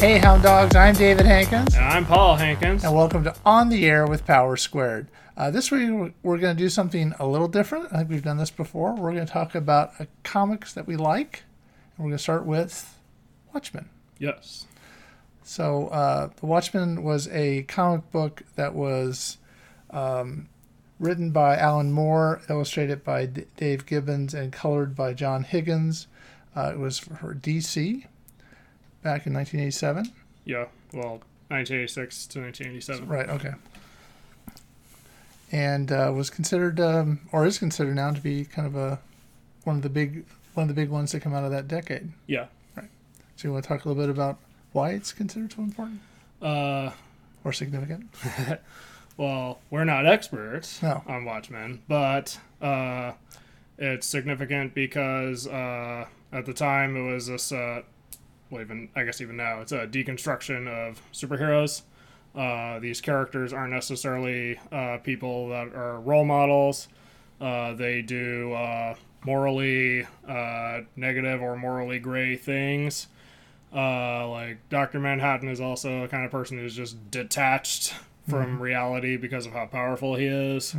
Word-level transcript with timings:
Hey, 0.00 0.16
Hound 0.16 0.42
Dogs, 0.42 0.74
I'm 0.74 0.94
David 0.94 1.26
Hankins, 1.26 1.74
And 1.74 1.84
I'm 1.84 2.06
Paul 2.06 2.36
Hankins. 2.36 2.84
and 2.84 2.94
welcome 2.94 3.22
to 3.24 3.34
On 3.44 3.68
the 3.68 3.84
Air 3.84 4.06
with 4.06 4.24
Power 4.26 4.56
Squared. 4.56 5.08
Uh, 5.36 5.50
this 5.50 5.70
week, 5.70 5.90
we're- 6.22 6.40
going 6.40 6.56
to 6.56 6.62
do 6.62 6.70
something 6.70 7.12
a 7.18 7.26
little 7.26 7.48
different. 7.48 7.92
I 7.92 7.98
think 7.98 8.08
we've 8.10 8.22
done 8.24 8.38
this 8.38 8.50
before. 8.50 8.94
We're 8.94 9.12
going 9.12 9.26
to 9.26 9.32
talk 9.32 9.54
about 9.54 9.92
uh, 10.00 10.06
comics 10.24 10.72
that 10.72 10.86
we 10.86 10.96
like, 10.96 11.42
and 11.96 12.04
we're 12.04 12.10
going 12.12 12.16
to 12.16 12.22
start 12.22 12.46
with 12.46 12.98
Watchmen. 13.52 13.90
Yes. 14.18 14.64
So, 15.42 15.88
uh, 15.88 16.30
The 16.40 16.46
Watchmen 16.46 17.02
was 17.02 17.28
a 17.28 17.64
comic 17.64 18.10
book 18.10 18.42
that 18.56 18.74
was 18.74 19.36
um, 19.90 20.48
written 20.98 21.30
by 21.30 21.58
Alan 21.58 21.92
Moore, 21.92 22.40
illustrated 22.48 23.04
by 23.04 23.26
D- 23.26 23.44
Dave 23.58 23.84
Gibbons, 23.84 24.32
and 24.32 24.50
colored 24.50 24.96
by 24.96 25.12
John 25.12 25.44
Higgins. 25.44 26.06
Uh, 26.56 26.70
it 26.72 26.78
was 26.78 26.98
for 26.98 27.34
DC 27.34 28.06
back 29.02 29.26
in 29.26 29.32
1987. 29.34 30.12
Yeah. 30.44 30.66
Well, 30.92 31.20
1986 31.48 32.26
to 32.28 32.40
1987. 32.42 33.08
Right. 33.08 33.28
Okay. 33.28 33.52
And 35.52 35.90
uh, 35.90 36.12
was 36.14 36.30
considered, 36.30 36.78
um, 36.80 37.20
or 37.32 37.44
is 37.44 37.58
considered 37.58 37.96
now, 37.96 38.12
to 38.12 38.20
be 38.20 38.44
kind 38.44 38.66
of 38.68 38.76
a 38.76 39.00
one 39.64 39.76
of 39.76 39.82
the 39.82 39.88
big 39.88 40.24
one 40.54 40.62
of 40.64 40.68
the 40.68 40.80
big 40.80 40.90
ones 40.90 41.12
that 41.12 41.20
come 41.20 41.34
out 41.34 41.44
of 41.44 41.50
that 41.50 41.66
decade. 41.68 42.12
Yeah. 42.26 42.46
Right. 42.76 42.88
So 43.36 43.48
you 43.48 43.52
want 43.52 43.64
to 43.64 43.68
talk 43.68 43.84
a 43.84 43.88
little 43.88 44.00
bit 44.02 44.10
about 44.10 44.38
why 44.72 44.90
it's 44.90 45.12
considered 45.12 45.52
so 45.52 45.62
important 45.62 46.00
Uh, 46.40 46.90
or 47.44 47.52
significant? 47.52 48.08
well, 49.16 49.58
we're 49.70 49.84
not 49.84 50.06
experts 50.06 50.80
No. 50.82 51.02
on 51.06 51.24
Watchmen, 51.24 51.82
but 51.88 52.38
uh, 52.62 53.12
it's 53.78 54.06
significant 54.06 54.72
because 54.74 55.46
uh, 55.48 56.06
at 56.32 56.46
the 56.46 56.52
time 56.54 56.96
it 56.96 57.02
was 57.12 57.26
this, 57.26 57.50
uh, 57.50 57.82
well, 58.50 58.60
even 58.60 58.88
I 58.96 59.04
guess 59.04 59.20
even 59.20 59.36
now, 59.36 59.60
it's 59.60 59.72
a 59.72 59.86
deconstruction 59.86 60.66
of 60.68 61.00
superheroes. 61.12 61.82
Uh, 62.34 62.78
these 62.78 63.00
characters 63.00 63.52
aren't 63.52 63.72
necessarily 63.72 64.58
uh, 64.70 64.98
people 64.98 65.48
that 65.48 65.74
are 65.74 66.00
role 66.00 66.24
models. 66.24 66.88
Uh, 67.40 67.74
they 67.74 68.02
do 68.02 68.52
uh, 68.52 68.94
morally 69.24 70.06
uh, 70.28 70.80
negative 70.96 71.42
or 71.42 71.56
morally 71.56 71.98
gray 71.98 72.36
things. 72.36 73.08
Uh, 73.74 74.28
like 74.28 74.58
Dr. 74.68 74.98
Manhattan 75.00 75.48
is 75.48 75.60
also 75.60 76.02
a 76.04 76.08
kind 76.08 76.24
of 76.24 76.30
person 76.30 76.58
who's 76.58 76.74
just 76.74 77.10
detached 77.10 77.94
from 78.28 78.60
reality 78.62 79.16
because 79.16 79.46
of 79.46 79.52
how 79.52 79.66
powerful 79.66 80.14
he 80.16 80.26
is. 80.26 80.74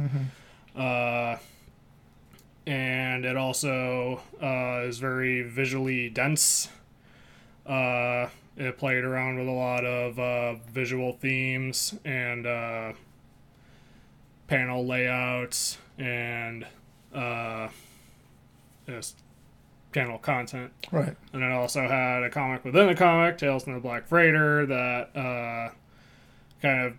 Uh, 0.76 1.38
and 2.68 3.26
it 3.26 3.36
also 3.36 4.22
uh, 4.42 4.84
is 4.86 5.00
very 5.00 5.42
visually 5.42 6.10
dense. 6.10 6.70
Uh, 7.66 8.28
it 8.58 8.78
played 8.78 9.04
around 9.04 9.38
with 9.38 9.48
a 9.48 9.52
lot 9.52 9.86
of 9.86 10.20
uh, 10.20 10.56
visual 10.72 11.14
themes 11.14 11.96
and 12.04 12.46
uh, 12.46 12.94
panel 14.48 14.86
layouts 14.86 15.78
and 15.98 16.66
uh, 17.14 17.70
just 18.88 19.18
panel 19.94 20.18
content. 20.18 20.72
Right. 20.92 21.16
And 21.34 21.44
it 21.44 21.52
also 21.52 21.88
had 21.88 22.24
a 22.24 22.30
comic 22.30 22.66
within 22.66 22.90
a 22.90 22.96
comic, 22.96 23.38
Tales 23.38 23.64
from 23.64 23.74
the 23.74 23.80
Black 23.80 24.08
Freighter, 24.08 24.66
that 24.66 25.16
uh, 25.16 25.74
kind 26.62 26.86
of 26.86 26.94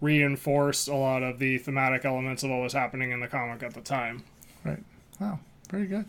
reinforced 0.00 0.88
a 0.88 0.94
lot 0.94 1.22
of 1.22 1.38
the 1.38 1.58
thematic 1.58 2.04
elements 2.04 2.42
of 2.42 2.50
what 2.50 2.60
was 2.60 2.72
happening 2.72 3.10
in 3.10 3.20
the 3.20 3.28
comic 3.28 3.62
at 3.62 3.74
the 3.74 3.80
time. 3.80 4.24
Right. 4.64 4.82
Wow. 5.20 5.40
Very 5.70 5.86
good. 5.86 6.06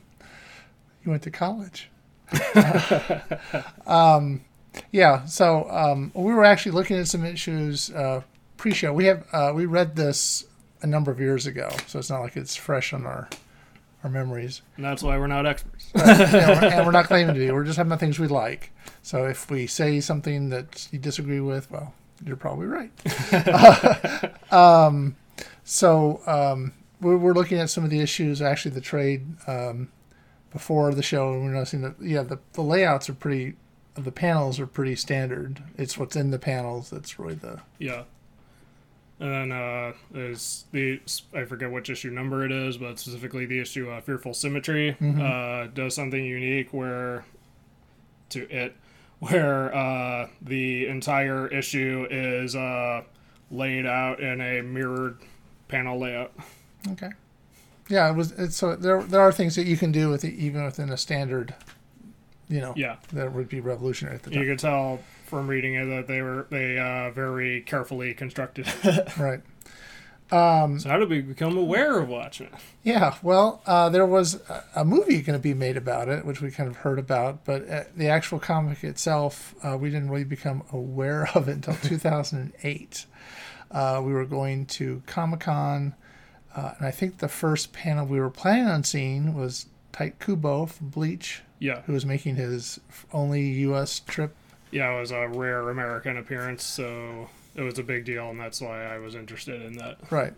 You 1.04 1.12
went 1.12 1.24
to 1.24 1.32
college. 1.32 1.90
um, 3.88 4.42
yeah. 4.92 5.26
So 5.26 5.70
um, 5.70 6.12
we 6.14 6.34
were 6.34 6.46
actually 6.46 6.74
looking 6.74 6.98
at 6.98 7.08
some 7.08 7.26
issues 7.26 7.92
uh, 7.92 8.22
pre-show. 8.58 8.94
We 8.94 9.06
have 9.06 9.26
uh, 9.32 9.52
we 9.54 9.66
read 9.66 9.96
this 9.96 10.46
a 10.82 10.88
number 10.88 11.12
of 11.12 11.20
years 11.20 11.46
ago, 11.46 11.70
so 11.88 12.00
it's 12.00 12.10
not 12.10 12.22
like 12.22 12.38
it's 12.38 12.56
fresh 12.56 12.94
on 12.94 13.06
our 13.06 13.30
our 14.04 14.10
memories. 14.10 14.62
And 14.78 14.86
that's 14.86 15.04
why 15.04 15.18
we're 15.18 15.28
not 15.28 15.46
experts. 15.46 15.90
You 15.96 16.02
know, 16.02 16.08
and 16.08 16.86
we're 16.86 16.92
not 16.92 17.06
claiming 17.06 17.36
to 17.36 17.40
be. 17.40 17.52
We're 17.52 17.64
just 17.64 17.78
having 17.78 17.90
the 17.90 17.98
things 17.98 18.20
we 18.20 18.28
like. 18.28 18.72
So 19.04 19.26
if 19.26 19.50
we 19.50 19.68
say 19.68 20.00
something 20.00 20.50
that 20.50 20.88
you 20.92 21.00
disagree 21.00 21.40
with, 21.40 21.70
well, 21.70 21.94
you're 22.26 22.36
probably 22.36 22.68
right. 22.68 22.92
um, 24.54 25.16
so 25.64 26.22
um, 26.26 26.74
we're, 27.00 27.18
we're 27.18 27.34
looking 27.34 27.60
at 27.60 27.70
some 27.70 27.84
of 27.84 27.90
the 27.90 28.00
issues, 28.00 28.42
actually 28.42 28.72
the 28.72 28.82
trade 28.82 29.26
um, 29.48 29.92
before 30.52 30.94
the 30.94 31.04
show, 31.04 31.34
and 31.34 31.44
we're 31.44 31.52
noticing 31.52 31.82
that 31.82 31.96
yeah, 32.02 32.24
the, 32.24 32.40
the 32.54 32.62
layouts 32.62 33.10
are 33.10 33.14
pretty, 33.14 33.56
the 33.96 34.12
panels 34.12 34.60
are 34.60 34.68
pretty 34.68 34.96
standard. 34.96 35.64
It's 35.78 35.98
what's 35.98 36.16
in 36.16 36.32
the 36.32 36.40
panels 36.40 36.90
that's 36.90 37.18
really 37.20 37.36
the 37.36 37.62
Yeah. 37.80 38.04
And 39.20 39.32
then 39.32 39.52
uh, 39.52 39.94
there's 40.10 40.66
the 40.72 41.00
I 41.34 41.46
forget 41.46 41.72
which 41.72 41.92
issue 41.92 42.10
number 42.10 42.44
it 42.44 42.52
is, 42.52 42.78
but 42.78 42.98
specifically 42.98 43.46
the 43.46 43.60
issue 43.60 43.88
uh, 43.90 44.02
"Fearful 44.02 44.34
Symmetry" 44.34 44.98
uh, 45.22 45.68
does 45.68 45.94
something 45.94 46.26
unique 46.26 46.74
where 46.74 47.24
to 48.30 48.50
it, 48.50 48.76
where 49.20 49.74
uh, 49.76 50.28
the 50.42 50.88
entire 50.88 51.48
issue 51.48 52.08
is 52.10 52.56
uh, 52.56 53.04
laid 53.52 53.86
out 53.86 54.20
in 54.20 54.42
a 54.42 54.62
mirrored 54.62 55.20
panel 55.68 56.00
layout. 56.00 56.34
okay. 56.94 57.10
Yeah, 57.92 58.10
it 58.10 58.16
was. 58.16 58.32
It's 58.34 58.56
so 58.56 58.76
there. 58.76 59.04
There 59.04 59.22
are 59.22 59.32
things 59.32 59.56
that 59.56 59.66
you 59.66 59.76
can 59.78 59.92
do 59.92 60.10
with 60.10 60.24
it, 60.24 60.34
even 60.34 60.64
within 60.64 60.90
a 60.90 60.98
standard. 60.98 61.54
You 62.48 62.60
know, 62.62 62.74
Yeah, 62.76 62.96
that 63.14 63.32
would 63.34 63.48
be 63.48 63.60
revolutionary 63.60 64.16
at 64.16 64.24
the 64.24 64.32
time 64.32 64.40
you 64.42 64.46
could 64.50 64.60
tell 64.60 65.00
from 65.26 65.48
reading 65.48 65.76
it 65.76 65.86
that 65.86 66.08
they 66.08 66.22
were 66.22 66.48
they 66.50 66.78
uh, 66.80 67.12
very 67.12 67.62
carefully 67.62 68.14
constructed. 68.14 68.68
Right. 69.18 69.42
Um, 70.32 70.80
so 70.80 70.88
how 70.88 70.98
did 70.98 71.10
we 71.10 71.20
become 71.20 71.58
aware 71.58 72.00
of 72.00 72.08
Watchmen? 72.08 72.50
Yeah, 72.84 73.16
well, 73.22 73.62
uh, 73.66 73.90
there 73.90 74.06
was 74.06 74.36
a, 74.50 74.64
a 74.78 74.86
movie 74.86 75.22
going 75.22 75.38
to 75.38 75.44
be 75.44 75.54
made 75.54 75.76
about 75.76 76.08
it, 76.08 76.24
which 76.26 76.40
we 76.42 76.52
kind 76.52 76.70
of 76.70 76.78
heard 76.78 77.00
about, 77.00 77.44
but 77.44 77.68
uh, 77.70 77.84
the 77.98 78.08
actual 78.08 78.40
comic 78.40 78.82
itself, 78.86 79.54
uh, 79.62 79.78
we 79.78 79.90
didn't 79.90 80.10
really 80.10 80.24
become 80.24 80.64
aware 80.72 81.28
of 81.36 81.50
it 81.50 81.56
until 81.68 81.76
2008. 81.76 83.06
Uh, 83.72 84.02
we 84.04 84.14
were 84.14 84.26
going 84.26 84.66
to 84.68 85.04
Comic 85.06 85.42
Con, 85.42 85.96
uh, 86.56 86.74
and 86.78 86.86
I 86.88 86.92
think 86.92 87.18
the 87.20 87.28
first 87.28 87.74
panel 87.74 88.06
we 88.06 88.20
were 88.20 88.30
planning 88.30 88.68
on 88.68 88.84
seeing 88.84 89.34
was 89.34 89.68
Tite 89.92 90.20
Kubo 90.20 90.66
from 90.68 90.90
Bleach, 90.90 91.42
Yeah, 91.60 91.82
who 91.84 91.94
was 91.94 92.06
making 92.06 92.36
his 92.36 92.80
only 93.14 93.42
U.S. 93.62 94.00
trip. 94.00 94.36
yeah, 94.72 94.96
it 94.96 95.00
was 95.00 95.12
a 95.12 95.28
rare 95.28 95.70
American 95.70 96.18
appearance, 96.18 96.64
so 96.64 97.30
it 97.56 97.62
was 97.62 97.78
a 97.80 97.84
big 97.84 98.06
deal, 98.06 98.30
and 98.30 98.40
that's 98.40 98.62
why 98.62 98.84
I 98.86 98.98
was 99.00 99.16
interested 99.16 99.62
in 99.62 99.74
that. 99.74 99.98
Right. 100.10 100.34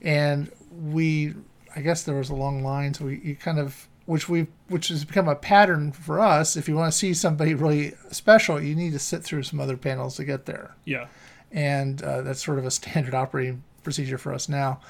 And 0.00 0.50
we, 0.70 1.34
I 1.76 1.80
guess 1.80 2.02
there 2.04 2.14
was 2.16 2.30
a 2.30 2.34
long 2.34 2.62
line, 2.62 2.94
so 2.94 3.04
we 3.06 3.20
you 3.22 3.36
kind 3.36 3.58
of, 3.58 3.88
which 4.06 4.28
we, 4.28 4.46
which 4.68 4.88
has 4.88 5.04
become 5.04 5.28
a 5.28 5.34
pattern 5.36 5.92
for 5.92 6.20
us. 6.20 6.56
If 6.56 6.68
you 6.68 6.74
want 6.76 6.92
to 6.92 6.98
see 6.98 7.14
somebody 7.14 7.54
really 7.54 7.94
special, 8.10 8.60
you 8.60 8.74
need 8.74 8.92
to 8.92 8.98
sit 8.98 9.22
through 9.22 9.44
some 9.44 9.60
other 9.60 9.76
panels 9.76 10.16
to 10.16 10.24
get 10.24 10.46
there, 10.46 10.74
Yeah, 10.84 11.06
and 11.52 12.02
uh, 12.02 12.22
that's 12.22 12.44
sort 12.44 12.58
of 12.58 12.66
a 12.66 12.70
standard 12.70 13.14
operating 13.14 13.62
procedure 13.84 14.18
for 14.18 14.32
us 14.32 14.48
now. 14.48 14.80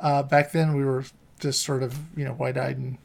Uh, 0.00 0.22
back 0.22 0.52
then, 0.52 0.74
we 0.74 0.84
were 0.84 1.04
just 1.38 1.62
sort 1.62 1.82
of, 1.82 1.96
you 2.16 2.24
know, 2.24 2.32
wide-eyed 2.32 2.76
and 2.78 2.98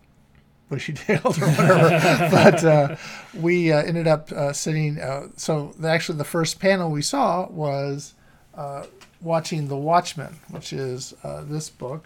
bushy-tailed 0.69 1.37
or 1.41 1.47
whatever. 1.47 2.29
but 2.31 2.63
uh, 2.63 2.95
we 3.33 3.71
uh, 3.71 3.83
ended 3.83 4.07
up 4.07 4.31
uh, 4.31 4.53
sitting. 4.53 4.99
Uh, 4.99 5.27
so 5.35 5.73
the, 5.77 5.87
actually, 5.89 6.17
the 6.17 6.23
first 6.23 6.59
panel 6.59 6.89
we 6.89 7.01
saw 7.01 7.47
was 7.49 8.13
uh, 8.55 8.85
watching 9.21 9.67
The 9.67 9.77
Watchmen, 9.77 10.39
which 10.49 10.71
is 10.71 11.13
uh, 11.23 11.43
this 11.43 11.69
book, 11.69 12.05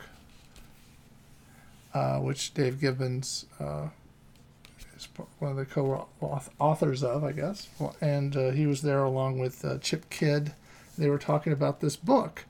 uh, 1.93 2.17
which 2.19 2.53
Dave 2.53 2.79
Gibbons 2.79 3.45
uh, 3.59 3.87
is 4.95 5.07
one 5.39 5.51
of 5.51 5.57
the 5.57 5.65
co-authors 5.65 7.03
of, 7.03 7.23
I 7.23 7.31
guess. 7.31 7.67
And 8.01 8.35
uh, 8.35 8.51
he 8.51 8.65
was 8.65 8.81
there 8.81 9.03
along 9.03 9.39
with 9.39 9.63
uh, 9.63 9.77
Chip 9.79 10.09
Kidd. 10.09 10.53
They 10.97 11.09
were 11.09 11.17
talking 11.17 11.53
about 11.53 11.79
this 11.81 11.95
book. 11.95 12.45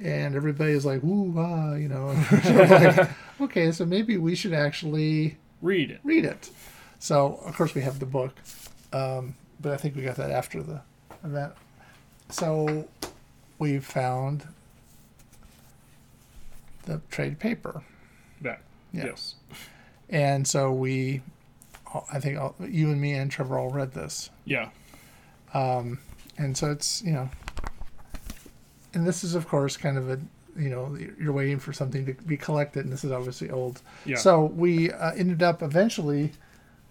And 0.00 0.36
everybody 0.36 0.72
is 0.72 0.86
like, 0.86 1.02
ooh, 1.02 1.34
ah, 1.36 1.74
you 1.74 1.88
know. 1.88 2.14
Like, 2.44 3.10
okay, 3.40 3.72
so 3.72 3.84
maybe 3.84 4.16
we 4.16 4.34
should 4.36 4.52
actually 4.52 5.36
read 5.62 5.90
it. 5.90 6.00
read 6.04 6.24
it. 6.24 6.50
So, 7.00 7.40
of 7.44 7.56
course, 7.56 7.74
we 7.74 7.80
have 7.82 7.98
the 7.98 8.06
book, 8.06 8.32
um, 8.92 9.34
but 9.60 9.72
I 9.72 9.76
think 9.76 9.96
we 9.96 10.02
got 10.02 10.16
that 10.16 10.30
after 10.30 10.62
the 10.62 10.80
event. 11.24 11.52
So, 12.30 12.86
we 13.58 13.78
found 13.80 14.46
the 16.84 17.00
trade 17.10 17.38
paper, 17.38 17.82
Back. 18.40 18.62
Yeah. 18.92 19.06
Yes. 19.06 19.34
and 20.08 20.46
so 20.46 20.72
we, 20.72 21.22
I 22.12 22.18
think 22.20 22.38
all, 22.38 22.54
you 22.60 22.90
and 22.90 23.00
me 23.00 23.12
and 23.14 23.30
Trevor 23.30 23.58
all 23.58 23.70
read 23.70 23.92
this, 23.92 24.30
Yeah. 24.44 24.70
um, 25.54 25.98
and 26.38 26.56
so 26.56 26.70
it's 26.70 27.02
you 27.02 27.12
know, 27.12 27.28
and 28.98 29.06
this 29.06 29.22
is 29.24 29.34
of 29.34 29.46
course 29.48 29.76
kind 29.76 29.96
of 29.96 30.10
a 30.10 30.18
you 30.56 30.68
know 30.70 30.96
you're 31.20 31.32
waiting 31.32 31.58
for 31.60 31.72
something 31.72 32.04
to 32.06 32.14
be 32.14 32.36
collected, 32.36 32.84
and 32.84 32.92
this 32.92 33.04
is 33.04 33.12
obviously 33.12 33.48
old. 33.50 33.80
Yeah. 34.04 34.16
So 34.16 34.44
we 34.44 34.90
uh, 34.90 35.12
ended 35.12 35.42
up 35.42 35.62
eventually 35.62 36.32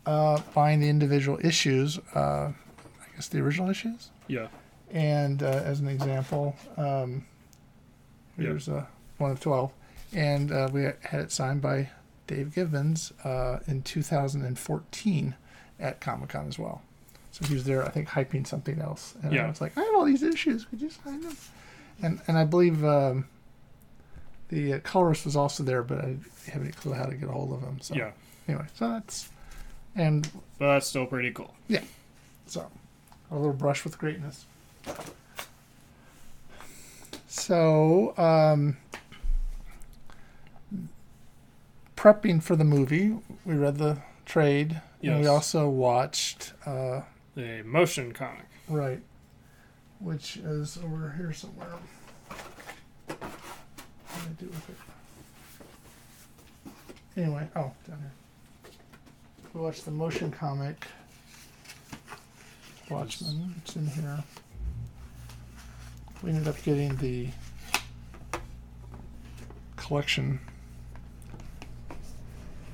uh, 0.06 0.42
buying 0.54 0.80
the 0.80 0.88
individual 0.90 1.38
issues. 1.44 2.00
Uh, 2.16 2.52
I 3.02 3.06
guess 3.16 3.28
the 3.28 3.40
original 3.40 3.70
issues. 3.70 4.10
Yeah. 4.28 4.48
And 4.92 5.44
uh, 5.44 5.48
as 5.66 5.82
an 5.82 5.90
example, 5.90 6.56
um, 6.78 7.26
Yeah. 8.38 8.46
here's 8.46 8.70
uh, 8.70 8.86
one 9.18 9.32
of 9.32 9.40
12. 9.42 9.72
And 10.14 10.52
uh, 10.52 10.70
we 10.72 10.84
had 10.84 11.20
it 11.20 11.32
signed 11.34 11.62
by 11.62 11.90
Dave 12.28 12.56
Gibbons 12.56 13.12
uh, 13.26 13.60
in 13.68 13.82
2014 13.82 15.36
at 15.80 16.00
Comic 16.00 16.30
Con 16.30 16.48
as 16.48 16.58
well. 16.58 16.82
So 17.32 17.46
he 17.46 17.54
was 17.54 17.66
there, 17.66 17.86
I 17.86 17.90
think, 17.90 18.08
hyping 18.10 18.48
something 18.48 18.80
else. 18.80 19.16
And 19.22 19.38
I 19.38 19.48
was 19.50 19.60
like, 19.62 19.78
I 19.78 19.82
have 19.82 19.96
all 19.96 20.06
these 20.06 20.24
issues. 20.24 20.64
Could 20.66 20.82
you 20.82 20.90
sign 20.90 21.22
them? 21.22 21.36
And, 22.02 22.22
and 22.28 22.38
I 22.38 22.44
believe 22.44 22.84
um, 22.86 23.28
the 24.50 24.74
uh, 24.74 24.80
colorist 24.80 25.26
was 25.26 25.36
also 25.36 25.64
there, 25.64 25.82
but 25.84 26.00
I 26.00 26.06
didn't 26.08 26.26
have 26.52 26.62
any 26.62 26.72
clue 26.72 26.94
how 26.94 27.06
to 27.06 27.16
get 27.16 27.28
a 27.28 27.32
hold 27.32 27.54
of 27.54 27.62
him. 27.62 27.80
So 27.82 27.96
Yeah. 27.96 28.12
anyway, 28.48 28.66
so 28.76 28.90
that's, 28.90 29.30
and 29.96 30.30
But 30.60 30.74
that's 30.74 30.88
still 30.88 31.06
pretty 31.06 31.32
cool. 31.32 31.54
Yeah. 31.68 31.82
So, 32.46 32.70
a 33.32 33.36
little 33.36 33.52
brush 33.54 33.84
with 33.84 33.98
greatness. 33.98 34.46
So, 37.28 38.14
um, 38.18 38.78
prepping 41.96 42.42
for 42.42 42.56
the 42.56 42.64
movie, 42.64 43.18
we 43.46 43.56
read 43.56 43.78
the 43.78 43.98
trade, 44.26 44.82
and 45.04 45.20
we 45.22 45.28
also 45.28 45.68
watched, 45.70 46.54
uh, 46.66 47.02
A 47.38 47.62
motion 47.64 48.14
comic. 48.14 48.46
right, 48.68 49.02
which 50.00 50.38
is 50.38 50.78
over 50.78 51.14
here 51.18 51.34
somewhere. 51.34 51.74
What 53.08 53.20
did 53.20 54.30
I 54.30 54.34
do 54.40 54.48
with 54.48 54.70
it? 54.70 54.78
Anyway, 57.22 57.48
oh, 57.56 57.72
down 57.88 58.00
here. 58.00 58.12
We 59.54 59.62
watched 59.62 59.86
the 59.86 59.92
motion 59.92 60.32
comic. 60.32 60.86
Watchmen. 62.90 63.56
It's 63.58 63.76
in 63.76 63.88
here. 63.88 64.24
We 66.24 66.30
ended 66.30 66.48
up 66.48 66.62
getting 66.64 66.96
the 66.98 67.30
collection. 69.76 70.40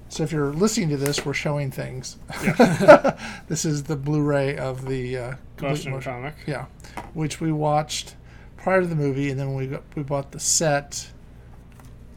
So 0.10 0.24
if 0.24 0.32
you're 0.32 0.54
listening 0.54 0.90
to 0.90 0.98
this, 0.98 1.26
we're 1.26 1.34
showing 1.34 1.72
things. 1.72 2.18
Yeah. 2.44 3.18
this 3.48 3.66
is 3.66 3.84
the 3.84 3.96
Blu-ray 3.96 4.58
of 4.58 4.88
the 4.88 5.18
uh, 5.18 5.36
Motion 5.62 6.00
comic. 6.02 6.36
yeah, 6.46 6.66
which 7.14 7.40
we 7.42 7.52
watched 7.52 8.16
prior 8.58 8.82
to 8.82 8.88
the 8.88 8.96
movie, 8.96 9.30
and 9.30 9.40
then 9.40 9.56
we 9.56 9.68
got, 9.68 9.84
we 9.96 10.04
bought 10.04 10.32
the 10.32 10.40
set. 10.40 11.10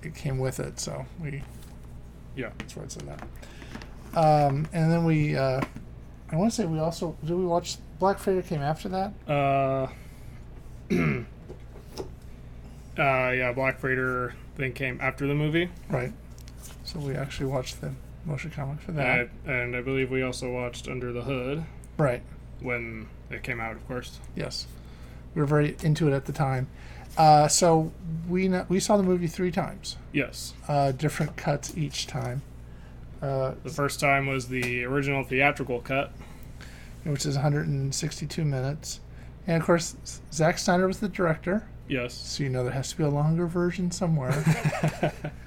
It 0.03 0.15
came 0.15 0.39
with 0.39 0.61
it, 0.61 0.79
so 0.79 1.07
we 1.21 1.43
Yeah. 2.37 2.51
that's 2.59 2.77
why 2.77 2.85
it 2.85 2.93
said 2.93 3.03
that. 3.09 3.23
Um, 4.19 4.67
and 4.73 4.91
then 4.91 5.05
we, 5.05 5.37
uh, 5.37 5.61
I 6.31 6.37
want 6.37 6.51
to 6.51 6.57
say 6.57 6.65
we 6.67 6.79
also 6.79 7.17
did 7.25 7.35
we 7.37 7.45
watch 7.45 7.77
Black 7.99 8.19
Freighter 8.19 8.43
came 8.43 8.63
after 8.63 8.89
that? 8.91 9.13
Uh, 9.29 9.89
uh, 12.99 13.31
yeah, 13.33 13.53
Black 13.53 13.79
Freighter 13.79 14.35
thing 14.55 14.73
came 14.73 14.99
after 15.01 15.27
the 15.27 15.35
movie. 15.35 15.69
Right. 15.91 16.13
So 16.85 16.99
we 17.01 17.15
actually 17.15 17.47
watched 17.47 17.81
the 17.81 17.93
motion 18.25 18.51
comic 18.51 18.81
for 18.81 18.93
that. 18.93 19.29
Uh, 19.47 19.51
and 19.51 19.77
I 19.77 19.83
believe 19.83 20.11
we 20.11 20.23
also 20.23 20.51
watched 20.53 20.89
Under 20.89 21.13
the 21.13 21.23
Hood 21.23 21.65
right. 21.99 22.23
when 22.61 23.09
it 23.31 23.43
came 23.43 23.61
out, 23.61 23.73
of 23.77 23.87
course. 23.87 24.19
Yes. 24.35 24.67
We 25.37 25.43
were 25.43 25.47
very 25.47 25.77
into 25.85 26.09
it 26.09 26.15
at 26.15 26.25
the 26.25 26.33
time. 26.33 26.67
Uh, 27.19 27.47
so 27.47 27.93
we 28.29 28.49
we 28.71 28.81
saw 28.81 28.97
the 28.97 29.03
movie 29.03 29.27
three 29.27 29.51
times, 29.53 29.97
Yes. 30.13 30.55
uh, 30.67 30.93
different 30.93 31.37
cuts 31.37 31.77
each 31.77 32.07
time, 32.07 32.43
uh, 33.23 33.53
The 33.63 33.71
first 33.71 34.01
time 34.01 34.27
was 34.27 34.49
the 34.49 34.85
original 34.85 35.23
theatrical 35.23 35.81
cut. 35.81 36.11
which 37.05 37.25
is 37.25 37.37
162 37.37 38.45
minutes. 38.45 39.01
And 39.47 39.61
of 39.61 39.65
course, 39.67 39.95
Zack 40.33 40.59
Snyder 40.59 40.87
was 40.89 40.99
the 40.99 41.09
director, 41.09 41.65
Yes. 41.87 42.15
so 42.15 42.43
you 42.43 42.49
know 42.51 42.65
there 42.65 42.73
has 42.73 42.91
to 42.91 42.97
be 42.97 43.05
a 43.05 43.09
longer 43.09 43.47
version 43.47 43.91
somewhere. 43.93 44.33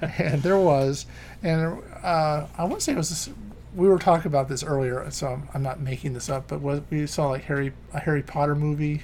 and 0.00 0.42
there 0.42 0.56
was, 0.58 1.04
and 1.42 1.78
uh, 2.02 2.46
I 2.56 2.64
want 2.64 2.76
to 2.76 2.80
say 2.80 2.92
it 2.92 2.96
was. 2.98 3.10
This, 3.10 3.28
we 3.76 3.86
were 3.88 3.98
talking 3.98 4.26
about 4.26 4.48
this 4.48 4.64
earlier, 4.64 5.08
so 5.10 5.40
I'm 5.54 5.62
not 5.62 5.80
making 5.80 6.14
this 6.14 6.28
up. 6.30 6.48
But 6.48 6.60
we 6.90 7.06
saw 7.06 7.28
like 7.28 7.44
Harry 7.44 7.72
a 7.92 8.00
Harry 8.00 8.22
Potter 8.22 8.54
movie 8.56 9.02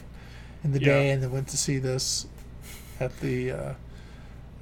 in 0.66 0.72
the 0.72 0.80
Yeah. 0.80 0.86
day, 0.86 1.10
and 1.10 1.22
then 1.22 1.30
went 1.30 1.48
to 1.48 1.56
see 1.56 1.78
this 1.78 2.26
at 3.00 3.18
the 3.20 3.52
uh, 3.52 3.74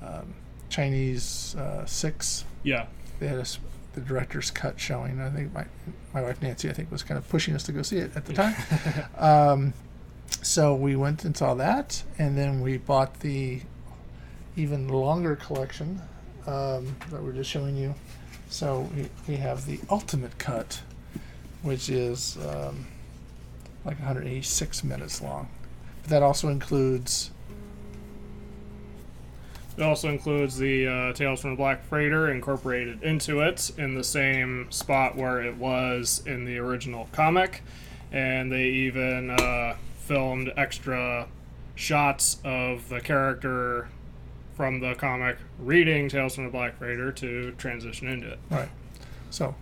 um, 0.03 0.35
Chinese 0.69 1.57
uh, 1.57 1.85
Six. 1.87 2.45
Yeah. 2.63 2.87
They 3.19 3.29
had 3.29 3.39
a 3.39 3.47
the 3.95 4.01
director's 4.01 4.51
cut 4.51 4.79
showing. 4.79 5.21
I 5.21 5.31
think 5.31 5.53
my 5.53 5.65
my 6.13 6.21
wife 6.23 6.43
Nancy, 6.43 6.69
I 6.69 6.73
think, 6.73 6.91
was 6.91 7.03
kind 7.03 7.17
of 7.17 7.29
pushing 7.29 7.55
us 7.55 7.63
to 7.65 7.73
go 7.73 7.83
see 7.83 7.99
it 7.99 8.15
at 8.17 8.25
the 8.27 8.33
time. 8.33 8.55
um, 9.19 9.73
so 10.43 10.75
we 10.75 10.97
went 10.97 11.25
and 11.25 11.37
saw 11.37 11.55
that, 11.55 12.03
and 12.19 12.37
then 12.37 12.61
we 12.61 12.77
bought 12.77 13.21
the 13.21 13.61
even 14.57 14.89
longer 14.89 15.37
collection 15.37 16.01
um, 16.47 16.97
that 17.11 17.23
we're 17.23 17.33
just 17.33 17.51
showing 17.51 17.77
you. 17.77 17.95
So 18.51 18.89
we, 18.95 19.09
we 19.29 19.37
have 19.37 19.65
the 19.67 19.81
ultimate 19.91 20.39
cut, 20.39 20.81
which 21.63 21.89
is 21.89 22.37
um, 22.49 22.87
like 23.85 23.99
186 23.99 24.85
minutes 24.85 25.21
long. 25.23 25.49
But 26.05 26.11
that 26.11 26.23
also 26.23 26.49
includes 26.49 27.31
It 29.77 29.83
also 29.83 30.09
includes 30.09 30.57
the 30.59 30.87
uh, 30.87 31.13
Tales 31.15 31.41
from 31.41 31.51
the 31.51 31.57
Black 31.57 31.85
Freighter 31.87 32.31
incorporated 32.31 33.03
into 33.03 33.41
it 33.41 33.73
in 33.77 33.97
the 33.97 34.05
same 34.05 34.71
spot 34.71 35.17
where 35.17 35.43
it 35.43 35.57
was 35.57 36.23
in 36.27 36.45
the 36.45 36.59
original 36.59 37.09
comic. 37.11 37.63
And 38.13 38.53
they 38.53 38.67
even 38.67 39.31
uh, 39.31 39.75
filmed 39.99 40.53
extra 40.57 41.27
shots 41.75 42.37
of 42.45 42.89
the 42.89 43.01
character 43.01 43.89
from 44.57 44.79
the 44.79 44.95
comic 44.95 45.39
reading 45.59 46.09
Tales 46.09 46.37
from 46.37 46.45
the 46.45 46.51
Black 46.51 46.79
Freighter 46.79 47.11
to 47.11 47.51
transition 47.53 48.07
into 48.07 48.31
it. 48.31 48.39
right. 48.51 48.69
So 49.31 49.57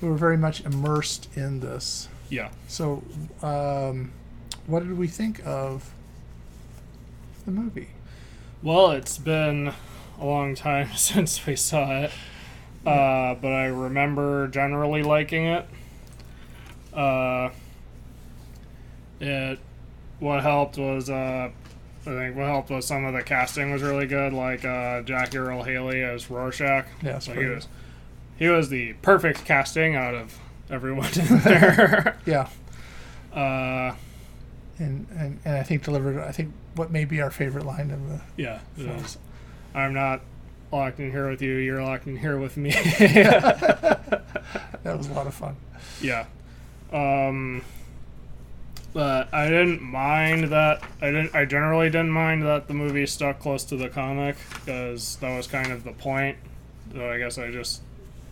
we 0.00 0.08
were 0.08 0.16
very 0.16 0.38
much 0.38 0.64
immersed 0.64 1.28
in 1.36 1.60
this. 1.60 2.08
Yeah. 2.30 2.48
So, 2.68 3.02
um, 3.42 4.12
what 4.70 4.82
did 4.86 4.96
we 4.96 5.08
think 5.08 5.40
of 5.44 5.92
the 7.44 7.50
movie? 7.50 7.88
Well, 8.62 8.90
it's 8.92 9.18
been 9.18 9.72
a 10.20 10.24
long 10.24 10.54
time 10.54 10.90
since 10.96 11.44
we 11.46 11.56
saw 11.56 12.02
it, 12.04 12.10
uh, 12.86 13.34
but 13.34 13.52
I 13.52 13.66
remember 13.66 14.48
generally 14.48 15.02
liking 15.02 15.46
it. 15.46 15.66
Uh, 16.92 17.50
it 19.20 19.58
what 20.18 20.42
helped 20.42 20.76
was 20.76 21.08
uh, 21.08 21.50
I 22.02 22.04
think 22.04 22.36
what 22.36 22.46
helped 22.46 22.70
was 22.70 22.86
some 22.86 23.04
of 23.04 23.14
the 23.14 23.22
casting 23.22 23.70
was 23.70 23.82
really 23.82 24.06
good, 24.06 24.32
like 24.32 24.64
uh, 24.64 25.02
Jackie 25.02 25.38
Earle 25.38 25.62
Haley 25.62 26.02
as 26.02 26.30
Rorschach. 26.30 26.86
Yes, 27.02 27.26
So 27.26 27.32
he 27.32 27.44
was 27.46 27.68
he 28.38 28.48
was 28.48 28.68
the 28.70 28.94
perfect 29.02 29.44
casting 29.44 29.96
out 29.96 30.14
of 30.14 30.38
everyone 30.70 31.10
in 31.18 31.38
there. 31.44 32.18
Yeah, 32.26 32.48
uh, 33.34 33.94
and, 34.80 35.06
and 35.16 35.38
and 35.44 35.56
I 35.56 35.62
think 35.62 35.84
delivered. 35.84 36.18
I 36.18 36.32
think 36.32 36.52
what 36.74 36.90
may 36.90 37.04
be 37.04 37.20
our 37.20 37.30
favorite 37.30 37.66
line 37.66 37.90
of 37.90 38.08
the. 38.08 38.20
yeah, 38.36 38.60
was, 38.76 39.18
I'm 39.74 39.94
not 39.94 40.20
locked 40.72 41.00
in 41.00 41.10
here 41.10 41.28
with 41.28 41.42
you. 41.42 41.56
You're 41.56 41.82
locked 41.82 42.06
in 42.06 42.16
here 42.16 42.38
with 42.38 42.56
me. 42.56 42.70
That 44.82 44.96
was 44.96 45.08
a 45.08 45.12
lot 45.12 45.26
of 45.26 45.34
fun. 45.34 45.56
Yeah. 46.00 46.26
Um 46.92 47.62
but 48.92 49.32
I 49.32 49.48
didn't 49.48 49.82
mind 49.82 50.48
that 50.48 50.82
I 51.00 51.06
didn't 51.06 51.34
I 51.34 51.44
generally 51.44 51.90
didn't 51.90 52.10
mind 52.10 52.42
that 52.44 52.66
the 52.66 52.74
movie 52.74 53.06
stuck 53.06 53.38
close 53.38 53.62
to 53.64 53.76
the 53.76 53.88
comic 53.88 54.36
because 54.54 55.16
that 55.16 55.36
was 55.36 55.46
kind 55.46 55.70
of 55.70 55.84
the 55.84 55.92
point. 55.92 56.38
So 56.94 57.08
I 57.10 57.18
guess 57.18 57.38
I 57.38 57.50
just 57.50 57.82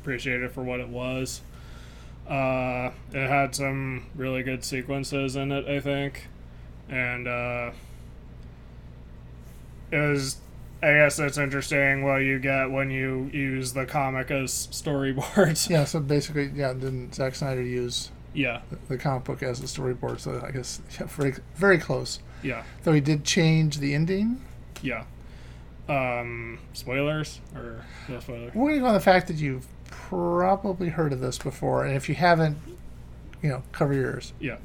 appreciated 0.00 0.44
it 0.44 0.52
for 0.52 0.62
what 0.62 0.80
it 0.80 0.88
was. 0.88 1.42
Uh 2.26 2.90
it 3.12 3.28
had 3.28 3.54
some 3.54 4.06
really 4.16 4.42
good 4.42 4.64
sequences 4.64 5.36
in 5.36 5.52
it, 5.52 5.66
I 5.68 5.80
think. 5.80 6.28
And 6.88 7.28
uh 7.28 7.70
it 9.90 9.98
was 9.98 10.36
I 10.82 10.92
guess 10.92 11.16
that's 11.16 11.38
interesting 11.38 12.04
what 12.04 12.18
you 12.18 12.38
get 12.38 12.70
when 12.70 12.90
you 12.90 13.28
use 13.32 13.72
the 13.72 13.84
comic 13.84 14.30
as 14.30 14.52
storyboards. 14.52 15.68
Yeah, 15.68 15.84
so 15.84 15.98
basically, 15.98 16.52
yeah, 16.54 16.72
didn't 16.72 17.14
Zack 17.16 17.34
Snyder 17.34 17.62
use 17.62 18.12
yeah. 18.32 18.60
the, 18.70 18.76
the 18.90 18.98
comic 18.98 19.24
book 19.24 19.42
as 19.42 19.58
a 19.60 19.64
storyboard? 19.64 20.20
So 20.20 20.40
I 20.46 20.52
guess 20.52 20.80
yeah, 20.98 21.06
very 21.06 21.34
very 21.56 21.78
close. 21.78 22.20
Yeah. 22.42 22.62
Though 22.84 22.92
he 22.92 23.00
did 23.00 23.24
change 23.24 23.78
the 23.78 23.94
ending. 23.94 24.40
Yeah. 24.80 25.04
Um, 25.88 26.60
spoilers 26.74 27.40
or 27.56 27.84
no 28.08 28.20
spoilers? 28.20 28.54
We're 28.54 28.70
gonna 28.70 28.80
go 28.80 28.86
on 28.86 28.94
the 28.94 29.00
fact 29.00 29.26
that 29.28 29.36
you've 29.36 29.66
probably 29.86 30.90
heard 30.90 31.12
of 31.12 31.20
this 31.20 31.38
before, 31.38 31.84
and 31.84 31.96
if 31.96 32.08
you 32.08 32.14
haven't, 32.14 32.58
you 33.42 33.48
know, 33.48 33.62
cover 33.72 33.94
yours. 33.94 34.32
Yeah. 34.38 34.58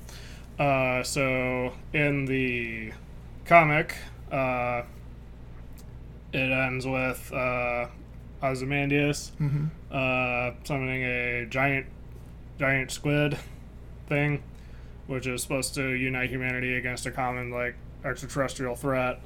Uh, 0.59 1.01
so 1.03 1.73
in 1.93 2.25
the 2.25 2.91
comic, 3.45 3.95
uh, 4.31 4.83
it 6.31 6.51
ends 6.51 6.85
with 6.85 7.31
uh, 7.33 7.87
Ozymandias 8.41 9.31
Mm-hmm. 9.39 9.65
uh, 9.91 10.51
summoning 10.63 11.03
a 11.03 11.45
giant, 11.49 11.87
giant 12.59 12.91
squid 12.91 13.37
thing, 14.07 14.43
which 15.07 15.27
is 15.27 15.41
supposed 15.41 15.73
to 15.75 15.89
unite 15.91 16.29
humanity 16.29 16.75
against 16.75 17.05
a 17.05 17.11
common 17.11 17.49
like 17.51 17.75
extraterrestrial 18.05 18.75
threat. 18.75 19.21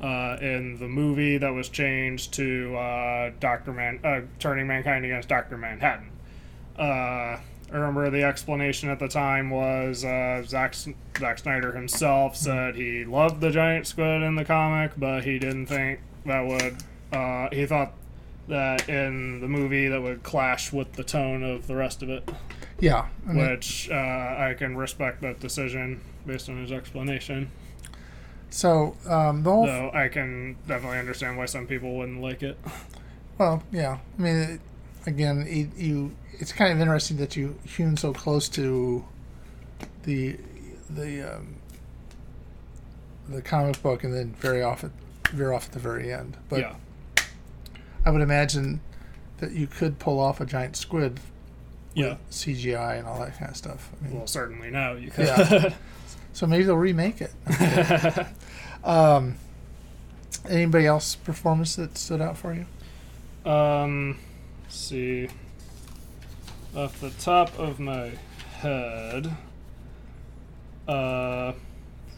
Uh, 0.00 0.36
in 0.40 0.78
the 0.78 0.86
movie, 0.86 1.38
that 1.38 1.50
was 1.52 1.68
changed 1.68 2.32
to 2.34 2.76
uh, 2.76 3.32
Doctor 3.40 3.72
Man, 3.72 3.98
uh, 4.04 4.20
turning 4.38 4.68
mankind 4.68 5.04
against 5.04 5.28
Doctor 5.28 5.56
Manhattan. 5.58 6.10
I 7.70 7.76
remember 7.76 8.08
the 8.10 8.22
explanation 8.24 8.88
at 8.88 8.98
the 8.98 9.08
time 9.08 9.50
was 9.50 10.04
uh, 10.04 10.42
Zack, 10.46 10.74
Zack 11.18 11.38
Snyder 11.38 11.72
himself 11.72 12.34
said 12.36 12.76
he 12.76 13.04
loved 13.04 13.40
the 13.40 13.50
giant 13.50 13.86
squid 13.86 14.22
in 14.22 14.36
the 14.36 14.44
comic, 14.44 14.92
but 14.96 15.24
he 15.24 15.38
didn't 15.38 15.66
think 15.66 16.00
that 16.24 16.46
would. 16.46 16.76
Uh, 17.12 17.48
he 17.52 17.66
thought 17.66 17.92
that 18.48 18.88
in 18.88 19.40
the 19.40 19.48
movie 19.48 19.88
that 19.88 20.00
would 20.00 20.22
clash 20.22 20.72
with 20.72 20.94
the 20.94 21.04
tone 21.04 21.42
of 21.42 21.66
the 21.66 21.74
rest 21.76 22.02
of 22.02 22.08
it, 22.08 22.30
Yeah. 22.80 23.06
I 23.28 23.32
mean, 23.32 23.50
which 23.50 23.90
uh, 23.90 23.94
I 23.94 24.54
can 24.56 24.74
respect 24.76 25.20
that 25.20 25.38
decision 25.40 26.00
based 26.26 26.48
on 26.48 26.58
his 26.60 26.72
explanation. 26.72 27.50
so 28.48 28.96
um, 29.06 29.42
the 29.42 29.50
whole 29.50 29.66
Though 29.66 29.90
I 29.92 30.08
can 30.08 30.56
definitely 30.66 30.98
understand 30.98 31.36
why 31.36 31.44
some 31.44 31.66
people 31.66 31.96
wouldn't 31.96 32.22
like 32.22 32.42
it. 32.42 32.58
Well, 33.36 33.62
yeah. 33.70 33.98
I 34.18 34.22
mean, 34.22 34.36
it, 34.36 34.60
again, 35.08 35.46
you, 35.48 35.70
you 35.76 36.16
it's 36.34 36.52
kind 36.52 36.72
of 36.72 36.80
interesting 36.80 37.16
that 37.16 37.36
you 37.36 37.58
hewn 37.64 37.96
so 37.96 38.12
close 38.12 38.48
to 38.50 39.04
the 40.04 40.36
the 40.90 41.34
um, 41.34 41.56
the 43.28 43.42
comic 43.42 43.82
book, 43.82 44.04
and 44.04 44.14
then 44.14 44.34
very 44.38 44.62
off 44.62 44.84
at 44.84 44.90
veer 45.30 45.52
off 45.52 45.66
at 45.66 45.72
the 45.72 45.78
very 45.78 46.12
end. 46.12 46.36
But 46.48 46.60
yeah, 46.60 46.74
I 48.04 48.10
would 48.10 48.22
imagine 48.22 48.80
that 49.38 49.52
you 49.52 49.66
could 49.66 49.98
pull 49.98 50.20
off 50.20 50.40
a 50.40 50.46
giant 50.46 50.76
squid 50.76 51.20
with 51.96 52.06
yeah. 52.06 52.16
CGI 52.30 52.98
and 52.98 53.06
all 53.06 53.18
that 53.20 53.36
kind 53.38 53.50
of 53.50 53.56
stuff. 53.56 53.90
I 54.00 54.04
mean, 54.04 54.18
Well, 54.18 54.26
certainly 54.26 54.70
now 54.70 54.92
you 54.92 55.10
could. 55.10 55.26
Yeah. 55.26 55.74
so 56.32 56.46
maybe 56.46 56.64
they'll 56.64 56.76
remake 56.76 57.20
it. 57.20 57.32
um, 58.84 59.36
anybody 60.48 60.86
else 60.86 61.14
performance 61.14 61.76
that 61.76 61.96
stood 61.96 62.20
out 62.20 62.36
for 62.36 62.54
you? 62.54 63.50
Um, 63.50 64.18
see. 64.68 65.28
Off 66.76 67.00
the 67.00 67.10
top 67.10 67.58
of 67.58 67.80
my 67.80 68.12
head, 68.58 69.34
uh, 70.86 71.52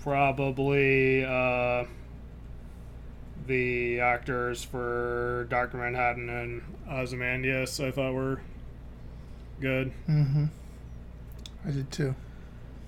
probably 0.02 1.25
uh, 1.25 1.85
the 3.47 4.00
actors 4.00 4.64
for 4.64 5.47
Doctor 5.50 5.78
Manhattan 5.78 6.28
and 6.28 6.62
Ozymandias. 6.90 7.80
I 7.80 7.90
thought 7.90 8.12
were 8.12 8.40
good. 9.61 9.92
Mm-hmm. 10.09 10.47
I 11.66 11.71
did 11.71 11.90
too. 11.92 12.14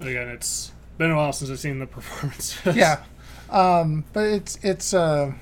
Again, 0.00 0.28
it's 0.28 0.72
been 0.98 1.12
a 1.12 1.16
while 1.16 1.32
since 1.32 1.50
I've 1.50 1.60
seen 1.60 1.78
the 1.78 1.86
performance. 1.98 2.58
yeah, 2.74 3.02
um, 3.50 4.04
but 4.12 4.24
it's 4.24 4.58
it's 4.62 4.92
uh, 4.92 5.32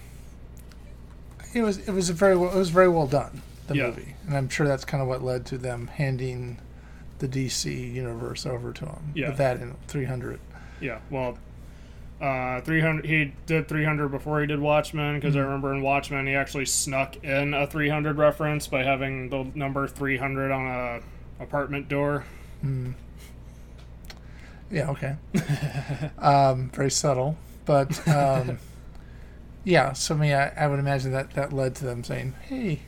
it 1.55 1.63
was 1.63 1.79
it 1.79 1.93
was 1.93 2.11
a 2.11 2.13
very 2.13 2.37
well, 2.37 2.51
it 2.55 2.59
was 2.59 2.71
very 2.71 2.89
well 2.89 3.07
done 3.07 3.43
the 3.71 3.77
Yeah. 3.77 3.87
movie, 3.87 4.15
and 4.27 4.37
I'm 4.37 4.49
sure 4.49 4.67
that's 4.69 4.85
kind 4.85 5.03
of 5.03 5.09
what 5.09 5.23
led 5.23 5.47
to 5.47 5.59
them 5.59 5.87
handing 5.89 6.59
the 7.21 7.29
DC 7.29 7.93
universe 7.93 8.45
over 8.47 8.73
to 8.73 8.85
him. 8.87 9.13
Yeah. 9.15 9.31
that 9.33 9.61
in 9.61 9.75
300. 9.89 10.39
Yeah, 10.81 10.99
well, 11.11 11.39
uh, 12.21 12.61
300. 12.63 13.05
He 13.07 13.33
did 13.47 13.67
300 13.69 14.09
before 14.09 14.41
he 14.41 14.47
did 14.47 14.61
Watchmen 14.61 15.17
because 15.17 15.35
I 15.37 15.41
Mhm. 15.41 15.45
remember 15.45 15.75
in 15.75 15.83
Watchmen 15.83 16.27
he 16.27 16.35
actually 16.35 16.67
snuck 16.67 17.17
in 17.25 17.55
a 17.55 17.67
300 17.67 18.17
reference 18.19 18.67
by 18.67 18.83
having 18.85 19.29
the 19.31 19.47
number 19.55 19.87
300 19.87 20.51
on 20.51 20.67
a 20.67 21.01
apartment 21.43 21.89
door. 21.89 22.25
Mm. 22.65 22.95
Yeah, 24.71 24.91
okay. 24.91 25.17
um, 26.19 26.71
very 26.75 26.91
subtle, 26.91 27.37
but 27.65 28.07
um, 28.09 28.59
yeah. 29.65 29.93
So 29.95 30.15
I 30.15 30.19
mean, 30.19 30.33
I, 30.33 30.53
I 30.57 30.67
would 30.69 30.79
imagine 30.79 31.13
that 31.13 31.31
that 31.33 31.53
led 31.53 31.75
to 31.77 31.85
them 31.85 32.05
saying, 32.05 32.35
"Hey, 32.43 32.81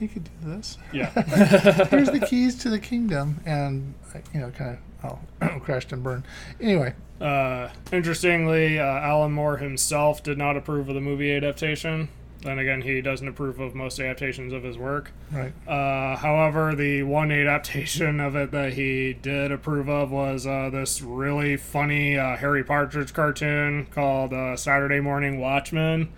you 0.00 0.08
could 0.08 0.24
do 0.24 0.30
this." 0.42 0.78
Yeah, 0.92 1.10
Here's 1.90 2.10
the 2.10 2.24
keys 2.28 2.54
to 2.56 2.70
the 2.70 2.78
kingdom, 2.78 3.40
and 3.46 3.94
uh, 4.14 4.18
you 4.32 4.40
know, 4.40 4.50
kind 4.50 4.78
of 5.02 5.20
oh, 5.42 5.58
crashed 5.60 5.92
and 5.92 6.02
burned. 6.02 6.24
Anyway, 6.60 6.94
Uh, 7.20 7.68
interestingly, 7.92 8.78
uh, 8.78 8.84
Alan 8.84 9.32
Moore 9.32 9.56
himself 9.58 10.22
did 10.22 10.38
not 10.38 10.56
approve 10.56 10.88
of 10.88 10.94
the 10.94 11.00
movie 11.00 11.34
adaptation. 11.34 12.08
Then 12.42 12.60
again, 12.60 12.82
he 12.82 13.00
doesn't 13.00 13.26
approve 13.26 13.58
of 13.58 13.74
most 13.74 13.98
adaptations 13.98 14.52
of 14.52 14.62
his 14.62 14.78
work. 14.78 15.10
right. 15.32 15.52
Uh, 15.66 16.14
however, 16.16 16.72
the 16.76 17.02
one 17.02 17.32
adaptation 17.32 18.20
of 18.20 18.36
it 18.36 18.52
that 18.52 18.74
he 18.74 19.12
did 19.12 19.50
approve 19.50 19.88
of 19.88 20.12
was 20.12 20.46
uh, 20.46 20.70
this 20.70 21.02
really 21.02 21.56
funny 21.56 22.16
uh, 22.16 22.36
Harry 22.36 22.62
Partridge 22.62 23.12
cartoon 23.12 23.86
called 23.86 24.32
uh, 24.32 24.54
Saturday 24.56 25.00
Morning 25.00 25.40
Watchmen. 25.40 26.12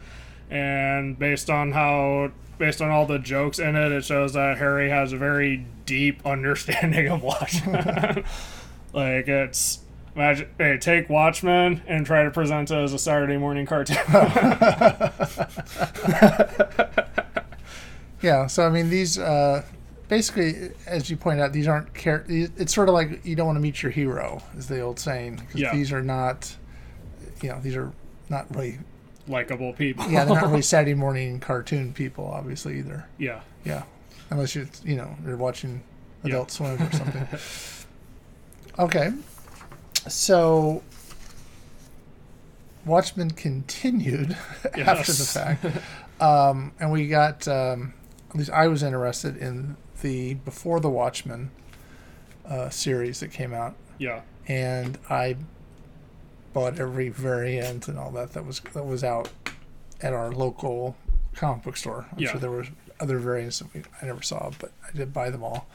And 0.51 1.19
based 1.19 1.49
on 1.49 1.73
how, 1.73 2.33
based 2.61 2.81
on 2.81 2.91
all 2.91 3.07
the 3.07 3.19
jokes 3.19 3.59
in 3.59 3.75
it, 3.75 3.91
it 3.91 4.05
shows 4.05 4.35
that 4.35 4.59
Harry 4.59 4.91
has 4.91 5.13
a 5.13 5.17
very 5.17 5.67
deep 5.87 6.21
understanding 6.27 7.09
of 7.09 7.23
Watchmen. 7.23 8.23
like 8.93 9.27
it's. 9.27 9.81
Imagine, 10.15 10.49
hey, 10.59 10.77
take 10.77 11.09
Watchmen 11.09 11.83
and 11.87 12.05
try 12.05 12.25
to 12.25 12.31
present 12.33 12.71
it 12.71 12.77
as 12.77 12.93
a 12.93 12.99
Saturday 12.99 13.37
morning 13.37 13.65
cartoon. 13.65 13.97
Yeah. 18.23 18.49
So 18.49 18.67
I 18.67 18.69
mean, 18.69 18.91
these 18.91 19.19
uh, 19.19 19.65
basically, 20.09 20.73
as 20.87 21.09
you 21.09 21.17
point 21.17 21.41
out, 21.41 21.55
these 21.55 21.67
aren't 21.67 21.95
char- 21.95 22.27
It's 22.29 22.75
sort 22.75 22.91
of 22.91 22.95
like 22.95 23.25
you 23.25 23.35
don't 23.35 23.47
want 23.47 23.57
to 23.57 23.63
meet 23.63 23.83
your 23.83 23.91
hero, 23.93 24.43
is 24.59 24.69
the 24.69 24.81
old 24.81 24.99
saying. 24.99 25.41
Yeah. 25.55 25.75
These 25.75 25.91
are 25.91 26.03
not, 26.03 26.55
you 27.41 27.49
know, 27.49 27.59
these 27.61 27.77
are 27.77 27.91
not 28.29 28.55
really. 28.55 28.79
Likeable 29.31 29.73
people. 29.73 30.07
Yeah, 30.11 30.25
they're 30.25 30.35
not 30.41 30.51
really 30.51 30.63
Saturday 30.75 30.95
morning 30.95 31.41
cartoon 31.41 31.93
people, 31.95 32.27
obviously 32.27 32.79
either. 32.79 33.07
yeah. 33.19 33.41
Yeah, 33.65 33.83
unless 34.31 34.55
you're 34.55 34.67
you 34.85 34.97
know 34.97 35.15
you're 35.25 35.37
watching. 35.37 35.83
Adult 36.23 36.51
Swim 36.51 36.75
or 36.83 36.93
something. 36.93 37.27
okay, 38.79 39.11
so 40.07 40.83
Watchmen 42.85 43.31
continued 43.31 44.37
after 44.77 45.13
the 45.13 45.25
fact, 45.25 45.65
um, 46.23 46.73
and 46.81 46.91
we 46.93 47.09
got 47.09 47.47
um, 47.49 47.95
at 48.31 48.37
least 48.37 48.51
I 48.51 48.69
was 48.69 48.83
interested 48.83 49.37
in 49.37 49.77
the 50.03 50.35
Before 50.35 50.81
the 50.81 50.89
Watchmen 50.91 51.51
uh, 52.49 52.69
series 52.71 53.21
that 53.21 53.31
came 53.31 53.53
out, 53.55 53.77
Yeah. 53.99 54.21
and 54.49 54.99
I 55.09 55.37
bought 56.53 56.79
every 56.79 57.09
variant 57.09 57.89
and 57.89 57.99
all 57.99 58.11
that 58.13 58.33
that 58.33 58.45
was 58.45 58.61
that 58.73 58.85
was 58.85 59.05
out 59.05 59.29
at 60.01 60.13
our 60.13 60.33
local 60.33 60.97
comic 61.35 61.63
book 61.63 61.77
store. 61.77 62.07
I'm 62.13 62.19
Yeah. 62.19 62.31
sure 62.33 62.41
there 62.41 62.51
were 62.51 62.67
other 62.99 63.19
variants 63.19 63.59
that 63.61 63.73
we, 63.73 63.83
I 64.03 64.07
never 64.07 64.23
saw, 64.23 64.51
but 64.59 64.73
I 64.87 64.97
did 64.97 65.13
buy 65.13 65.31
them 65.31 65.43
all, 65.43 65.67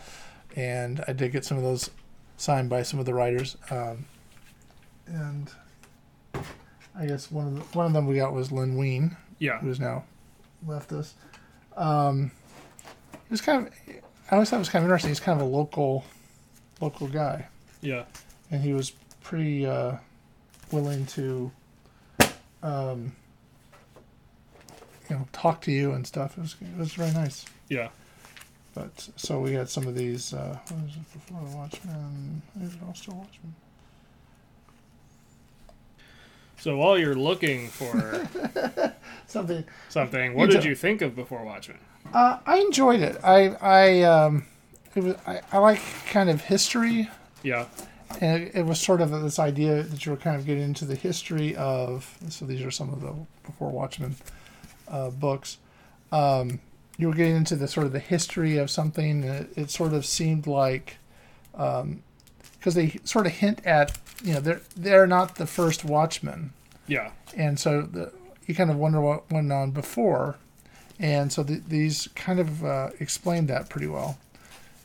and 0.56 1.04
I 1.08 1.14
did 1.14 1.32
get 1.32 1.46
some 1.46 1.58
of 1.58 1.64
those 1.64 1.90
signed 2.38 2.70
by 2.70 2.84
some 2.84 3.00
of 3.00 3.06
the 3.06 3.14
writers. 3.14 3.56
Um, 3.70 4.06
and 5.08 5.52
I 6.96 7.06
guess 7.06 7.32
one 7.32 7.48
of 7.48 7.54
the, 7.72 7.78
one 7.78 7.86
of 7.88 7.94
them 7.94 8.08
we 8.08 8.16
got 8.18 8.34
was 8.34 8.52
Len 8.52 8.76
Wein, 8.76 9.16
Yeah. 9.40 9.60
who 9.60 9.68
has 9.68 9.80
now 9.80 10.04
left 10.66 10.92
us. 10.92 11.14
Um, 11.78 12.32
he 13.12 13.32
was 13.32 13.42
kind 13.42 13.68
of 13.68 13.74
I 14.32 14.36
always 14.36 14.50
thought 14.50 14.56
it 14.58 14.60
was 14.60 14.70
kind 14.70 14.84
of 14.84 14.90
interesting. 14.90 15.10
He's 15.12 15.20
kind 15.20 15.40
of 15.40 15.46
a 15.46 15.50
local 15.50 16.04
local 16.82 17.08
guy 17.08 17.48
Yeah. 17.82 18.06
and 18.52 18.62
he 18.62 18.74
was 18.74 18.92
pretty 19.24 19.66
uh, 19.66 19.98
willing 20.72 21.06
to, 21.08 21.52
um, 22.64 23.14
you 25.10 25.16
know, 25.16 25.28
talk 25.34 25.62
to 25.62 25.72
you 25.72 25.92
and 25.92 26.06
stuff. 26.06 26.38
It 26.38 26.42
was 26.42 26.56
it 26.62 26.78
was 26.78 26.94
very 26.94 27.12
nice. 27.12 27.46
Yeah. 27.70 27.90
But 28.74 29.08
so 29.16 29.40
we 29.40 29.54
had 29.54 29.70
some 29.70 29.88
of 29.88 29.96
these. 29.96 30.34
Uh, 30.34 30.58
what 30.68 30.82
was 30.84 30.96
it 30.96 31.14
before 31.14 31.42
the 31.50 31.56
Watchmen? 31.56 32.42
Is 32.62 32.74
it 32.74 32.80
still 32.98 33.16
Watchmen? 33.16 33.56
So 36.58 36.78
while 36.78 36.98
you're 36.98 37.16
looking 37.16 37.68
for 37.68 38.28
Something. 39.28 39.64
something, 39.90 40.34
what 40.34 40.50
You 40.50 40.56
did 40.56 40.64
you 40.66 40.76
think 40.76 41.02
of 41.02 41.16
Before 41.16 41.44
Watchmen? 41.44 41.78
Uh, 42.14 42.40
I 42.46 42.58
enjoyed 42.60 43.02
it. 43.02 43.18
I 43.24 43.50
I 43.62 44.02
um, 44.04 44.46
it 44.96 45.04
was 45.04 45.16
I, 45.28 45.42
I 45.52 45.58
like 45.60 45.82
kind 46.08 46.30
of 46.30 46.42
history. 46.42 47.10
Yeah. 47.44 47.66
And 48.22 48.44
it, 48.44 48.56
it 48.56 48.66
was 48.66 48.80
sort 48.80 49.02
of 49.02 49.12
this 49.12 49.40
idea 49.40 49.84
that 49.84 50.06
you 50.06 50.12
were 50.12 50.18
kind 50.18 50.36
of 50.36 50.46
getting 50.46 50.64
into 50.64 50.86
the 50.86 50.96
history 50.96 51.56
of. 51.56 52.18
So 52.30 52.46
these 52.46 52.62
are 52.64 52.72
some 52.72 52.92
of 52.94 53.02
the 53.02 53.14
before 53.46 53.70
Watchmen 53.72 54.16
uh, 54.88 55.10
books. 55.10 55.58
Um, 56.12 56.60
you 56.98 57.08
were 57.08 57.14
getting 57.14 57.36
into 57.36 57.56
the 57.56 57.68
sort 57.68 57.86
of 57.88 57.92
the 57.92 58.00
history 58.00 58.58
of 58.58 58.70
something. 58.72 59.24
It, 59.24 59.50
it 59.58 59.70
sort 59.72 59.94
of 59.94 60.06
seemed 60.06 60.48
like 60.48 60.98
because 61.52 62.76
they 62.76 63.00
sort 63.04 63.26
of 63.26 63.34
hint 63.34 63.66
at 63.66 63.98
you 64.24 64.34
know 64.34 64.40
they're 64.40 64.62
they're 64.76 65.08
not 65.08 65.36
the 65.36 65.48
first 65.48 65.84
Watchmen, 65.84 66.52
Yeah. 66.88 67.12
and 67.36 67.60
so 67.60 67.82
the, 67.82 68.12
you 68.48 68.56
kind 68.56 68.70
of 68.72 68.78
wonder 68.78 69.02
what 69.02 69.30
went 69.32 69.52
on 69.52 69.72
before, 69.72 70.36
and 71.00 71.32
so 71.34 71.44
the, 71.44 71.62
these 71.68 72.08
kind 72.16 72.40
of 72.40 72.64
uh, 72.64 72.90
explained 73.00 73.48
that 73.50 73.70
pretty 73.70 73.88
well. 73.88 74.18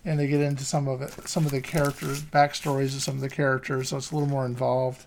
And 0.04 0.18
they 0.18 0.26
get 0.26 0.40
into 0.40 0.64
some 0.64 0.88
of 0.88 1.02
it, 1.02 1.12
some 1.28 1.44
of 1.44 1.52
the 1.52 1.60
characters, 1.60 2.22
backstories 2.22 2.94
of 2.96 3.02
some 3.02 3.16
of 3.16 3.20
the 3.20 3.28
characters, 3.30 3.88
so 3.90 3.96
it's 3.98 4.10
a 4.10 4.14
little 4.14 4.28
more 4.28 4.46
involved. 4.46 5.04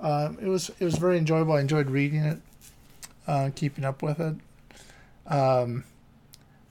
Um, 0.00 0.36
it 0.40 0.48
was 0.48 0.70
it 0.80 0.84
was 0.84 0.96
very 0.98 1.16
enjoyable. 1.18 1.52
I 1.54 1.60
enjoyed 1.60 1.88
reading 1.90 2.24
it, 2.24 2.38
uh, 3.26 3.50
keeping 3.54 3.84
up 3.84 4.02
with 4.02 4.18
it. 4.20 4.34
Um, 5.32 5.84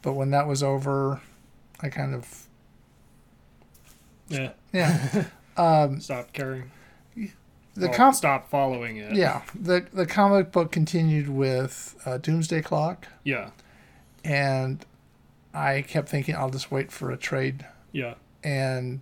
but 0.01 0.13
when 0.13 0.31
that 0.31 0.47
was 0.47 0.61
over, 0.63 1.21
I 1.81 1.89
kind 1.89 2.13
of 2.13 2.47
Yeah. 4.29 4.51
yeah. 4.73 5.25
um, 5.57 6.01
Stop 6.01 6.33
caring. 6.33 6.71
the 7.15 7.29
Well, 7.87 7.93
com- 7.93 8.13
stop 8.13 8.49
following 8.49 8.97
it. 8.97 9.13
yeah 9.15 9.43
the 9.55 9.85
the 9.93 10.05
comic 10.05 10.51
book 10.51 10.71
continued 10.73 11.29
with 11.29 11.95
uh, 12.05 12.17
Doomsday 12.17 12.61
Clock, 12.61 13.07
Yeah. 13.23 13.51
and 14.25 14.85
I 15.53 15.81
kept 15.81 16.10
thinking 16.10 16.36
I'll 16.36 16.50
just 16.50 16.72
wait 16.72 16.91
for 16.91 17.12
a 17.12 17.17
trade, 17.17 17.65
Yeah. 17.91 18.13
and 18.43 19.01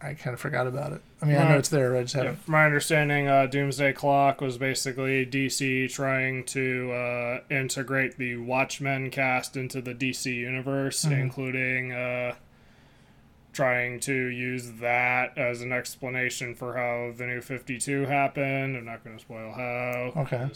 I 0.00 0.14
kind 0.14 0.34
of 0.34 0.40
forgot 0.40 0.66
about 0.66 0.92
it. 0.92 1.00
I 1.20 1.26
mean, 1.26 1.36
I 1.36 1.48
know 1.48 1.58
it's 1.58 1.68
there. 1.68 1.96
I 1.96 2.02
just 2.02 2.14
haven't. 2.14 2.36
from 2.42 2.52
my 2.52 2.64
understanding, 2.66 3.28
uh, 3.28 3.46
Doomsday 3.46 3.92
Clock 3.92 4.40
was 4.40 4.58
basically 4.58 5.24
DC 5.24 5.86
trying 5.92 6.44
to 6.46 6.92
uh, 6.92 7.40
integrate 7.50 8.16
the 8.18 8.36
Watchmen 8.36 9.10
cast 9.10 9.56
into 9.56 9.80
the 9.80 9.94
DC 9.94 10.34
universe, 10.34 11.04
Mhm. 11.04 11.20
including 11.20 11.92
uh, 11.92 12.34
trying 13.52 14.00
to 14.00 14.12
use 14.14 14.72
that 14.80 15.36
as 15.36 15.60
an 15.62 15.72
explanation 15.72 16.54
for 16.54 16.76
how 16.76 17.12
the 17.16 17.26
new 17.26 17.40
52 17.40 18.06
happened. 18.06 18.76
I'm 18.76 18.84
not 18.84 19.04
going 19.04 19.16
to 19.16 19.22
spoil 19.22 19.52
how. 19.52 20.12
Okay. 20.22 20.48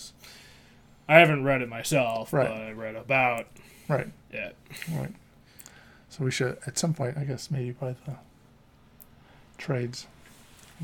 I 1.08 1.18
haven't 1.18 1.44
read 1.44 1.62
it 1.62 1.68
myself, 1.68 2.32
Right. 2.32 2.48
but 2.48 2.56
I 2.56 2.72
read 2.72 2.96
about 2.96 3.46
Right. 3.88 4.08
Yeah. 4.32 4.50
Right. 4.92 5.12
So 6.08 6.24
we 6.24 6.30
should, 6.30 6.58
at 6.66 6.78
some 6.78 6.94
point, 6.94 7.16
I 7.18 7.24
guess, 7.24 7.50
maybe 7.50 7.72
by 7.72 7.94
the 8.06 8.16
trades 9.58 10.06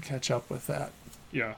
catch 0.03 0.31
up 0.31 0.49
with 0.51 0.67
that. 0.67 0.91
Yeah. 1.31 1.55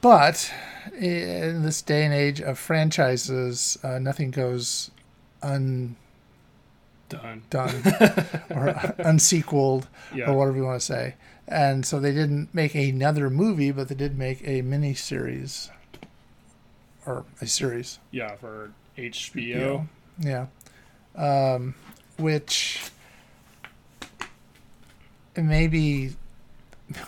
But 0.00 0.52
in 0.98 1.62
this 1.62 1.82
day 1.82 2.04
and 2.04 2.14
age 2.14 2.40
of 2.40 2.58
franchises, 2.58 3.78
uh, 3.82 3.98
nothing 3.98 4.30
goes 4.30 4.90
undone 5.42 5.96
Done. 7.50 7.82
or 8.50 8.94
unsequeled 8.98 9.88
Yeah. 10.14 10.30
or 10.30 10.34
whatever 10.36 10.56
you 10.56 10.64
want 10.64 10.80
to 10.80 10.86
say. 10.86 11.14
And 11.48 11.84
so 11.84 11.98
they 11.98 12.12
didn't 12.12 12.54
make 12.54 12.74
another 12.74 13.28
movie, 13.28 13.72
but 13.72 13.88
they 13.88 13.94
did 13.96 14.16
make 14.16 14.46
a 14.46 14.62
mini 14.62 14.94
series 14.94 15.70
or 17.04 17.24
a 17.40 17.46
series. 17.46 17.98
Yeah, 18.12 18.36
for 18.36 18.70
HBO. 18.96 19.86
Yeah. 20.20 20.46
Um, 21.16 21.74
which 22.18 22.80
maybe 25.36 26.12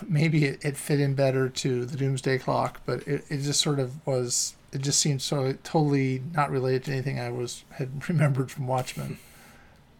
maybe 0.07 0.45
it, 0.45 0.63
it 0.63 0.77
fit 0.77 0.99
in 0.99 1.13
better 1.13 1.49
to 1.49 1.85
the 1.85 1.97
Doomsday 1.97 2.37
Clock, 2.39 2.81
but 2.85 3.07
it, 3.07 3.25
it 3.29 3.37
just 3.41 3.61
sort 3.61 3.79
of 3.79 4.05
was. 4.05 4.55
It 4.71 4.81
just 4.81 4.99
seemed 4.99 5.21
so 5.21 5.53
totally 5.63 6.23
not 6.33 6.49
related 6.49 6.85
to 6.85 6.91
anything 6.93 7.19
I 7.19 7.29
was 7.29 7.63
had 7.73 8.07
remembered 8.09 8.49
from 8.51 8.67
Watchmen. 8.67 9.19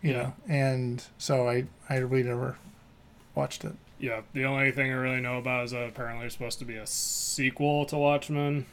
You 0.02 0.12
Yeah. 0.12 0.18
know, 0.22 0.34
and 0.48 1.04
so 1.18 1.48
I 1.48 1.66
I 1.90 1.98
really 1.98 2.24
never 2.24 2.58
watched 3.36 3.64
it. 3.64 3.74
Yeah, 4.00 4.22
the 4.34 4.44
only 4.46 4.72
thing 4.72 4.92
I 4.92 4.96
really 4.96 5.22
know 5.22 5.38
about 5.38 5.66
is 5.66 5.72
that 5.72 5.88
apparently 5.88 6.26
it's 6.26 6.36
supposed 6.36 6.60
to 6.60 6.66
be 6.66 6.76
a 6.76 6.86
sequel 6.88 7.86
to 7.86 7.98
Watchmen, 7.98 8.66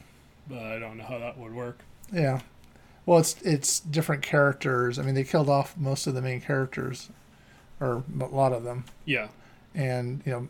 but 0.49 0.59
I 0.59 0.77
don't 0.79 0.97
know 0.97 1.05
how 1.05 1.19
that 1.19 1.37
would 1.37 1.53
work. 1.53 1.79
Yeah. 2.11 2.41
Well, 3.05 3.19
it's 3.19 3.41
it's 3.41 3.79
different 3.79 4.21
characters. 4.21 4.99
I 4.99 5.03
mean, 5.03 5.15
they 5.15 5.23
killed 5.23 5.49
off 5.49 5.75
most 5.77 6.05
of 6.07 6.13
the 6.13 6.21
main 6.21 6.39
characters, 6.41 7.09
or 7.79 8.03
a 8.19 8.25
lot 8.25 8.53
of 8.53 8.63
them. 8.63 8.85
Yeah, 9.05 9.27
and 9.75 10.21
you 10.25 10.31
know 10.31 10.47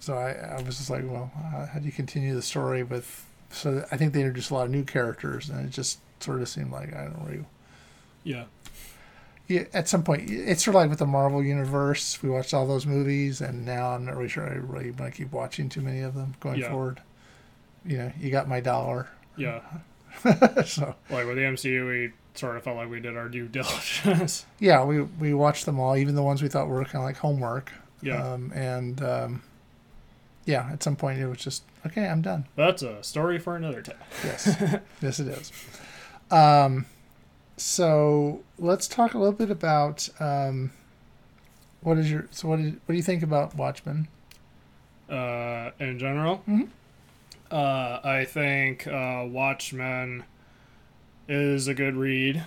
so 0.00 0.14
i, 0.18 0.32
I 0.32 0.60
was 0.62 0.76
just 0.76 0.90
like 0.90 1.02
well 1.04 1.30
how 1.72 1.78
do 1.78 1.86
you 1.86 1.92
continue 1.92 2.34
the 2.34 2.42
story 2.42 2.82
with 2.82 3.24
so 3.50 3.86
i 3.90 3.96
think 3.96 4.12
they 4.12 4.20
introduced 4.20 4.50
a 4.50 4.54
lot 4.54 4.66
of 4.66 4.70
new 4.70 4.84
characters 4.84 5.48
and 5.48 5.66
it 5.66 5.70
just 5.70 5.98
sort 6.20 6.42
of 6.42 6.48
seemed 6.48 6.72
like 6.72 6.94
i 6.94 7.04
don't 7.04 7.18
know 7.26 7.44
yeah, 8.22 8.44
yeah, 9.48 9.64
at 9.72 9.88
some 9.88 10.02
point 10.02 10.28
it's 10.28 10.62
sort 10.64 10.74
of 10.76 10.80
like 10.82 10.90
with 10.90 10.98
the 10.98 11.06
marvel 11.06 11.42
universe 11.42 12.22
we 12.22 12.28
watched 12.28 12.52
all 12.52 12.66
those 12.66 12.84
movies 12.86 13.40
and 13.40 13.64
now 13.64 13.92
i'm 13.92 14.04
not 14.04 14.16
really 14.16 14.28
sure 14.28 14.44
i 14.46 14.54
really 14.54 14.90
want 14.90 15.10
to 15.12 15.16
keep 15.16 15.32
watching 15.32 15.68
too 15.70 15.80
many 15.80 16.00
of 16.00 16.14
them 16.14 16.34
going 16.40 16.60
Yeah. 16.60 16.70
forward 16.70 17.00
you 17.86 17.96
know 17.98 18.12
you 18.20 18.30
got 18.30 18.46
my 18.48 18.60
dollar 18.60 19.08
yeah. 19.38 19.60
so 20.66 20.94
Like 21.10 21.26
with 21.26 21.36
the 21.36 21.42
MCU, 21.42 21.86
we 21.88 22.12
sort 22.34 22.56
of 22.56 22.62
felt 22.64 22.76
like 22.76 22.88
we 22.90 23.00
did 23.00 23.16
our 23.16 23.28
due 23.28 23.46
diligence. 23.58 24.44
yeah 24.58 24.82
we 24.84 25.02
we 25.02 25.32
watched 25.34 25.66
them 25.66 25.78
all 25.78 25.96
even 25.96 26.14
the 26.14 26.22
ones 26.22 26.42
we 26.42 26.48
thought 26.48 26.68
were 26.68 26.82
kind 26.84 26.96
of 26.96 27.02
like 27.04 27.16
homework 27.18 27.72
yeah, 28.02 28.32
um, 28.32 28.52
and 28.54 29.02
um, 29.02 29.42
yeah 30.44 30.68
at 30.72 30.82
some 30.82 30.96
point 30.96 31.18
it 31.20 31.26
was 31.26 31.38
just 31.38 31.62
okay 31.86 32.06
i'm 32.08 32.20
done 32.22 32.44
that's 32.56 32.82
a 32.82 33.02
story 33.02 33.38
for 33.38 33.56
another 33.56 33.80
time. 33.82 33.96
Yes, 34.24 34.56
yes, 35.00 35.20
it 35.20 35.28
is. 35.28 35.52
Um, 36.30 36.86
so 37.56 38.42
let's 38.58 38.88
talk 38.88 39.14
a 39.14 39.18
little 39.18 39.32
bit 39.32 39.50
about 39.50 40.08
um, 40.20 40.72
what 41.82 41.96
is 41.98 42.10
your 42.10 42.26
so 42.32 42.48
what 42.48 42.58
is, 42.58 42.72
what 42.72 42.88
do 42.88 42.94
you 42.94 43.02
think 43.02 43.22
about 43.22 43.54
Watchmen? 43.54 44.08
Uh, 45.08 45.70
in 45.78 45.98
general, 45.98 46.42
Mhm. 46.48 46.68
Uh, 47.54 48.00
I 48.02 48.24
think 48.24 48.86
uh, 48.86 49.24
Watchmen 49.26 50.24
is 51.28 51.68
a 51.68 51.74
good 51.74 51.94
read. 51.94 52.44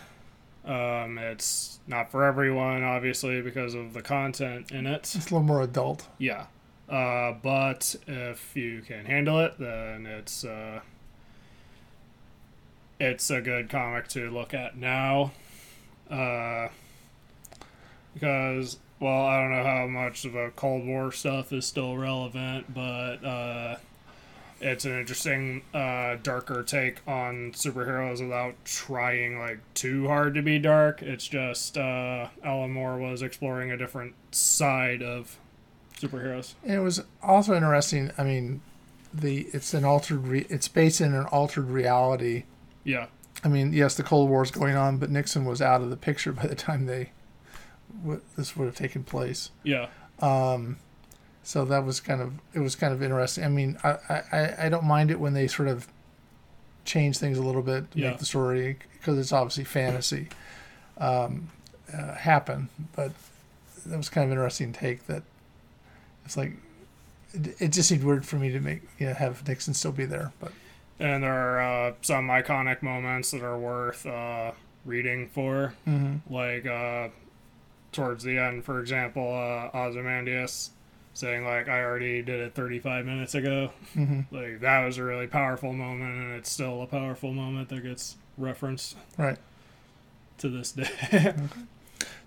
Um, 0.66 1.18
it's 1.18 1.80
not 1.88 2.12
for 2.12 2.26
everyone, 2.26 2.84
obviously, 2.84 3.42
because 3.42 3.74
of 3.74 3.94
the 3.94 4.02
content 4.02 4.70
in 4.72 4.86
it. 4.86 5.14
It's 5.16 5.16
a 5.16 5.20
little 5.20 5.44
more 5.44 5.62
adult. 5.62 6.06
Yeah. 6.18 6.48
Uh, 6.90 7.36
but 7.42 7.96
if 8.06 8.54
you 8.56 8.82
can 8.82 9.06
handle 9.06 9.40
it, 9.40 9.58
then 9.58 10.06
it's 10.06 10.44
uh, 10.44 10.82
it's 13.00 13.30
a 13.30 13.40
good 13.40 13.70
comic 13.70 14.10
to 14.10 14.30
look 14.30 14.54
at 14.54 14.78
now. 14.78 15.32
Uh, 16.12 16.68
because 18.14 18.78
well, 19.00 19.26
I 19.26 19.40
don't 19.40 19.52
know 19.52 19.64
how 19.64 19.88
much 19.88 20.26
of 20.26 20.34
the 20.34 20.52
Cold 20.58 20.86
War 20.86 21.14
stuff 21.14 21.54
is 21.54 21.66
still 21.66 21.96
relevant, 21.96 22.74
but 22.74 23.24
uh, 23.24 23.78
it's 24.60 24.86
an 24.86 24.98
interesting, 25.00 25.62
uh, 25.74 26.16
darker 26.24 26.64
take 26.64 27.00
on 27.08 27.52
superheroes 27.54 28.22
without 28.22 28.56
trying 28.66 29.40
like 29.40 29.60
too 29.74 30.08
hard 30.08 30.34
to 30.36 30.42
be 30.42 30.60
dark. 30.60 31.02
It's 31.02 31.28
just 31.28 31.78
uh, 31.78 32.30
Alan 32.44 32.72
Moore 32.72 32.98
was 32.98 33.22
exploring 33.22 33.72
a 33.72 33.78
different 33.78 34.14
side 34.32 35.02
of 35.04 35.38
superheroes. 36.00 36.54
And 36.64 36.74
it 36.74 36.80
was 36.80 37.04
also 37.24 37.56
interesting. 37.56 38.12
I 38.18 38.24
mean, 38.24 38.62
the 39.14 39.48
it's 39.54 39.74
an 39.74 39.86
altered 39.86 40.28
re, 40.28 40.46
it's 40.50 40.68
based 40.68 41.02
in 41.02 41.14
an 41.14 41.26
altered 41.26 41.70
reality. 41.70 42.44
Yeah, 42.84 43.08
I 43.44 43.48
mean, 43.48 43.74
yes, 43.74 43.96
the 43.96 44.04
Cold 44.04 44.30
War 44.30 44.44
is 44.44 44.52
going 44.52 44.76
on, 44.76 44.98
but 44.98 45.10
Nixon 45.10 45.46
was 45.46 45.62
out 45.62 45.82
of 45.82 45.90
the 45.90 45.98
picture 45.98 46.32
by 46.32 46.48
the 46.48 46.56
time 46.56 46.86
they 46.86 47.12
w- 48.04 48.22
this 48.36 48.56
would 48.56 48.66
have 48.66 48.76
taken 48.76 49.04
place. 49.04 49.52
yeah, 49.64 49.88
Um, 50.22 50.78
so 51.48 51.64
that 51.64 51.86
was 51.86 52.02
kind 52.02 52.20
of 52.20 52.34
it 52.54 52.60
was 52.60 52.76
kind 52.76 52.92
of 52.94 53.02
interesting. 53.02 53.46
I 53.46 53.48
mean, 53.48 53.78
I, 53.82 53.96
I, 54.10 54.54
I 54.66 54.70
don't 54.70 54.84
mind 54.84 55.12
it 55.12 55.18
when 55.20 55.34
they 55.34 55.48
sort 55.48 55.70
of 55.70 55.88
change 56.84 57.20
things 57.20 57.38
a 57.38 57.42
little 57.42 57.62
bit 57.62 57.90
to 57.92 57.98
Yeah. 58.00 58.10
make 58.10 58.20
the 58.20 58.26
story 58.26 58.78
because 58.94 59.18
it's 59.18 59.32
obviously 59.32 59.64
fantasy 59.64 60.28
um, 60.98 61.48
uh, 61.94 62.16
happen. 62.16 62.68
But 62.98 63.14
that 63.86 63.96
was 63.96 64.10
kind 64.10 64.26
of 64.26 64.32
an 64.32 64.38
interesting 64.38 64.74
take 64.74 65.08
that 65.08 65.24
it's 66.26 66.36
like 66.36 66.52
it, 67.34 67.56
it 67.62 67.68
just 67.70 67.88
seemed 67.88 68.04
weird 68.04 68.26
for 68.26 68.36
me 68.36 68.52
to 68.52 68.60
make 68.60 68.82
you 69.00 69.08
know 69.08 69.14
have 69.14 69.48
Nixon 69.48 69.74
still 69.74 69.94
be 69.94 70.04
there. 70.06 70.34
But 70.42 70.52
and 71.00 71.24
there 71.24 71.32
are 71.34 71.62
uh, 71.62 71.94
some 72.02 72.28
iconic 72.28 72.82
moments 72.82 73.32
that 73.32 73.42
are 73.42 73.58
worth 73.58 74.06
uh, 74.06 74.52
reading 74.84 75.30
for, 75.30 75.76
like 76.30 76.66
uh, 76.66 77.08
towards 77.94 78.24
the 78.26 78.38
end, 78.38 78.66
for 78.66 78.82
example, 78.82 79.24
uh, 79.34 79.78
Ozymandias 79.78 80.72
saying 81.18 81.44
like, 81.46 81.68
"I 81.68 81.84
already 81.84 82.22
did 82.22 82.40
it 82.40 82.54
35 82.56 83.06
minutes 83.06 83.34
ago." 83.36 83.72
hmm 83.94 84.22
Like 84.32 84.60
that 84.62 84.86
was 84.86 84.98
a 84.98 85.04
really 85.04 85.28
powerful 85.28 85.74
moment, 85.74 86.16
and 86.16 86.32
it's 86.34 86.52
still 86.52 86.82
a 86.82 86.88
powerful 86.88 87.34
moment 87.34 87.70
that 87.70 87.82
gets 87.84 88.16
referenced 88.38 88.96
right. 89.18 89.38
to 90.40 90.50
this 90.50 90.72
day. 90.72 91.34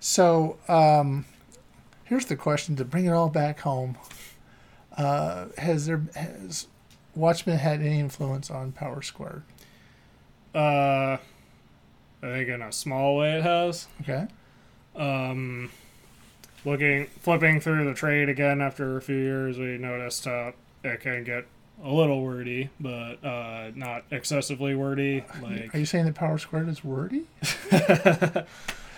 So 0.02 0.56
um, 0.66 1.26
here's 2.04 2.24
the 2.24 2.34
question 2.34 2.74
to 2.76 2.84
bring 2.86 3.04
it 3.04 3.10
all 3.10 3.28
back 3.28 3.60
home: 3.60 3.98
uh, 4.96 5.46
Has 5.58 5.84
there 5.86 6.02
has 6.16 6.66
Watchmen 7.14 7.58
had 7.58 7.80
any 7.80 8.00
influence 8.00 8.50
on 8.50 8.72
Power 8.72 9.02
Squared? 9.02 9.42
uh, 10.54 11.18
I 11.18 11.18
think 12.22 12.48
in 12.48 12.62
a 12.62 12.72
small 12.72 13.16
way 13.18 13.34
it 13.38 13.42
has. 13.42 13.86
Okay. 14.00 14.26
Um, 14.96 15.70
looking, 16.64 17.06
flipping 17.20 17.60
through 17.60 17.84
the 17.84 17.94
trade 17.94 18.28
again 18.28 18.60
after 18.60 18.96
a 18.96 19.02
few 19.02 19.16
years, 19.16 19.58
we 19.58 19.78
noticed 19.78 20.24
how 20.24 20.52
it 20.84 21.00
can 21.00 21.24
get 21.24 21.46
a 21.82 21.90
little 21.90 22.22
wordy, 22.22 22.68
but 22.78 23.24
uh, 23.24 23.70
not 23.74 24.04
excessively 24.10 24.74
wordy. 24.74 25.24
Like, 25.42 25.74
Are 25.74 25.78
you 25.78 25.86
saying 25.86 26.04
that 26.06 26.14
Power 26.14 26.36
Squared 26.38 26.68
is 26.68 26.84
wordy? 26.84 27.24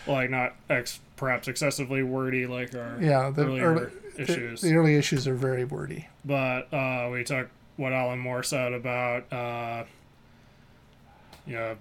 like 0.06 0.30
not 0.30 0.54
ex- 0.68 0.98
perhaps 1.16 1.46
excessively 1.46 2.02
wordy 2.02 2.46
like 2.46 2.74
our 2.74 2.98
Yeah, 3.00 3.30
the 3.30 3.44
earlier 3.46 3.64
early, 3.74 3.86
issues. 4.18 4.60
the 4.60 4.74
early 4.74 4.96
issues 4.96 5.28
are 5.28 5.34
very 5.36 5.64
wordy. 5.64 6.08
but 6.24 6.72
uh, 6.74 7.08
we 7.12 7.22
took 7.22 7.48
what 7.76 7.92
Alan 7.92 8.18
Moore 8.18 8.42
said 8.42 8.72
about 8.72 9.32
uh, 9.32 9.84
you 11.46 11.54
know 11.54 11.76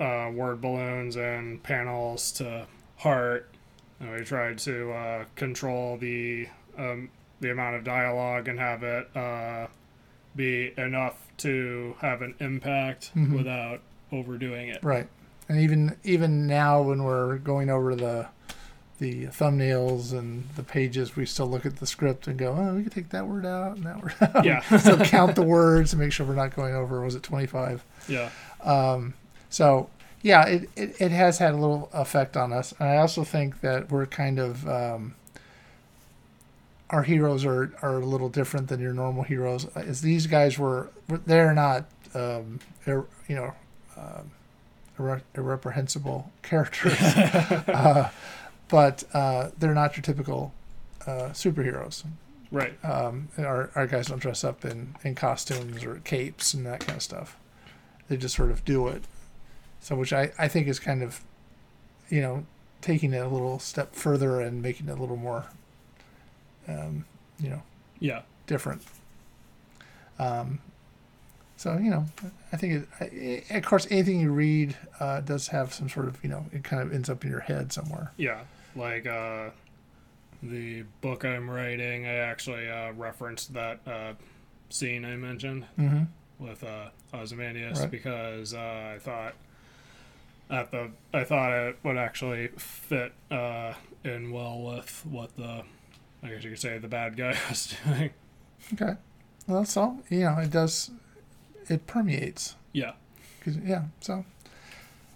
uh, 0.00 0.30
word 0.32 0.60
balloons 0.60 1.14
and 1.16 1.62
panels 1.62 2.32
to 2.32 2.66
heart, 2.96 3.48
and 4.00 4.12
we 4.12 4.24
tried 4.24 4.58
to 4.58 4.92
uh, 4.92 5.24
control 5.36 5.96
the 5.96 6.48
um, 6.76 7.10
the 7.40 7.50
amount 7.50 7.76
of 7.76 7.84
dialogue 7.84 8.48
and 8.48 8.58
have 8.58 8.82
it 8.82 9.08
uh, 9.16 9.66
be 10.36 10.72
enough 10.76 11.26
to 11.38 11.94
have 12.00 12.22
an 12.22 12.34
impact 12.40 13.10
Mhm. 13.16 13.32
without 13.36 13.80
overdoing 14.12 14.68
it. 14.68 14.82
Right. 14.82 15.08
And 15.48 15.60
even 15.60 15.96
even 16.04 16.46
now 16.46 16.82
when 16.82 17.04
we're 17.04 17.36
going 17.38 17.70
over 17.70 17.94
the 17.94 18.26
the 18.98 19.26
thumbnails 19.26 20.12
and 20.12 20.42
the 20.56 20.62
pages, 20.64 21.14
we 21.14 21.24
still 21.24 21.46
look 21.46 21.64
at 21.64 21.76
the 21.76 21.86
script 21.86 22.26
and 22.26 22.36
go, 22.36 22.52
oh, 22.58 22.74
we 22.74 22.82
could 22.82 22.90
take 22.90 23.10
that 23.10 23.28
word 23.28 23.46
out 23.46 23.76
and 23.76 23.86
that 23.86 24.02
word 24.02 24.14
out. 24.34 24.44
Yeah. 24.44 24.60
so 24.78 24.96
count 24.98 25.36
the 25.36 25.42
words 25.42 25.92
and 25.92 26.02
make 26.02 26.10
sure 26.12 26.26
we're 26.26 26.34
not 26.34 26.54
going 26.56 26.74
over. 26.74 27.00
Was 27.04 27.14
it 27.14 27.22
twenty 27.22 27.46
five? 27.46 27.84
Yeah, 28.08 28.30
Um, 28.64 29.14
so 29.50 29.88
yeah, 30.22 30.46
it, 30.46 30.70
it, 30.76 31.00
it 31.00 31.10
has 31.10 31.38
had 31.38 31.54
a 31.54 31.56
little 31.56 31.88
effect 31.92 32.36
on 32.36 32.52
us. 32.52 32.74
And 32.78 32.88
I 32.88 32.96
also 32.96 33.24
think 33.24 33.60
that 33.60 33.90
we're 33.90 34.06
kind 34.06 34.38
of 34.38 34.68
um, 34.68 35.14
our 36.90 37.02
heroes 37.02 37.44
are, 37.44 37.72
are 37.82 37.98
a 38.00 38.04
little 38.06 38.28
different 38.28 38.68
than 38.68 38.80
your 38.80 38.92
normal 38.94 39.22
heroes. 39.22 39.66
As 39.76 40.00
these 40.00 40.26
guys 40.26 40.58
were, 40.58 40.88
they're 41.26 41.54
not 41.54 41.86
um, 42.14 42.60
you 42.86 43.06
know 43.28 43.52
um, 43.96 44.30
irre- 44.98 45.22
irreprehensible 45.34 46.32
characters, 46.42 46.98
uh, 47.00 48.10
but 48.68 49.04
uh, 49.12 49.50
they're 49.58 49.74
not 49.74 49.96
your 49.96 50.02
typical 50.02 50.52
uh, 51.06 51.30
superheroes. 51.30 52.04
right. 52.50 52.82
Um, 52.84 53.28
our, 53.38 53.70
our 53.74 53.86
guys 53.86 54.08
don't 54.08 54.18
dress 54.18 54.44
up 54.44 54.64
in, 54.64 54.94
in 55.04 55.14
costumes 55.14 55.84
or 55.84 55.96
capes 56.04 56.54
and 56.54 56.66
that 56.66 56.80
kind 56.80 56.96
of 56.96 57.02
stuff. 57.02 57.36
They 58.08 58.16
just 58.16 58.34
sort 58.34 58.50
of 58.50 58.64
do 58.64 58.88
it. 58.88 59.04
So, 59.80 59.94
which 59.96 60.12
I, 60.12 60.32
I 60.38 60.48
think 60.48 60.66
is 60.68 60.78
kind 60.78 61.02
of, 61.02 61.20
you 62.08 62.20
know, 62.20 62.44
taking 62.80 63.12
it 63.12 63.18
a 63.18 63.28
little 63.28 63.58
step 63.58 63.94
further 63.94 64.40
and 64.40 64.60
making 64.62 64.88
it 64.88 64.92
a 64.92 65.00
little 65.00 65.16
more, 65.16 65.46
um, 66.66 67.04
you 67.38 67.48
know, 67.50 67.62
Yeah, 68.00 68.22
different. 68.46 68.82
Um, 70.18 70.60
so, 71.56 71.76
you 71.76 71.90
know, 71.90 72.06
I 72.52 72.56
think, 72.56 72.86
it, 73.00 73.44
I, 73.50 73.54
of 73.56 73.64
course, 73.64 73.86
anything 73.90 74.20
you 74.20 74.30
read 74.30 74.76
uh, 75.00 75.20
does 75.20 75.48
have 75.48 75.72
some 75.72 75.88
sort 75.88 76.06
of, 76.06 76.22
you 76.22 76.28
know, 76.28 76.46
it 76.52 76.62
kind 76.64 76.82
of 76.82 76.92
ends 76.92 77.08
up 77.10 77.24
in 77.24 77.30
your 77.30 77.40
head 77.40 77.72
somewhere. 77.72 78.12
yeah. 78.16 78.40
Like 78.76 79.06
uh, 79.06 79.50
the 80.40 80.82
book 81.00 81.24
I'm 81.24 81.50
writing, 81.50 82.06
I 82.06 82.14
actually 82.16 82.68
uh, 82.70 82.92
referenced 82.92 83.54
that 83.54 83.80
uh, 83.86 84.12
scene 84.70 85.04
I 85.04 85.16
mentioned. 85.16 85.64
Mm-hmm. 85.76 86.44
with 86.44 86.62
uh, 86.62 86.90
Ozymandias 87.12 87.80
Right. 87.80 87.90
because 87.90 88.54
uh, 88.54 88.92
I 88.94 88.98
thought 89.00 89.34
at 90.50 90.70
the 90.70 90.90
I 91.12 91.24
thought 91.24 91.52
it 91.52 91.78
would 91.82 91.96
actually 91.96 92.48
fit 92.56 93.12
uh, 93.30 93.74
in 94.04 94.30
well 94.32 94.60
with 94.60 95.04
what 95.08 95.36
the 95.36 95.62
I 96.22 96.28
guess 96.28 96.42
you 96.44 96.50
could 96.50 96.58
say 96.58 96.78
the 96.78 96.88
bad 96.88 97.16
guy 97.16 97.36
was 97.48 97.74
doing. 97.86 98.10
Okay. 98.74 98.94
Well, 99.46 99.66
all. 99.76 99.98
you 100.10 100.20
know, 100.20 100.36
it 100.38 100.50
does, 100.50 100.90
it 101.68 101.86
permeates. 101.86 102.54
Yeah, 102.72 102.92
'Cause- 103.40 103.56
yeah. 103.64 103.84
So 104.00 104.24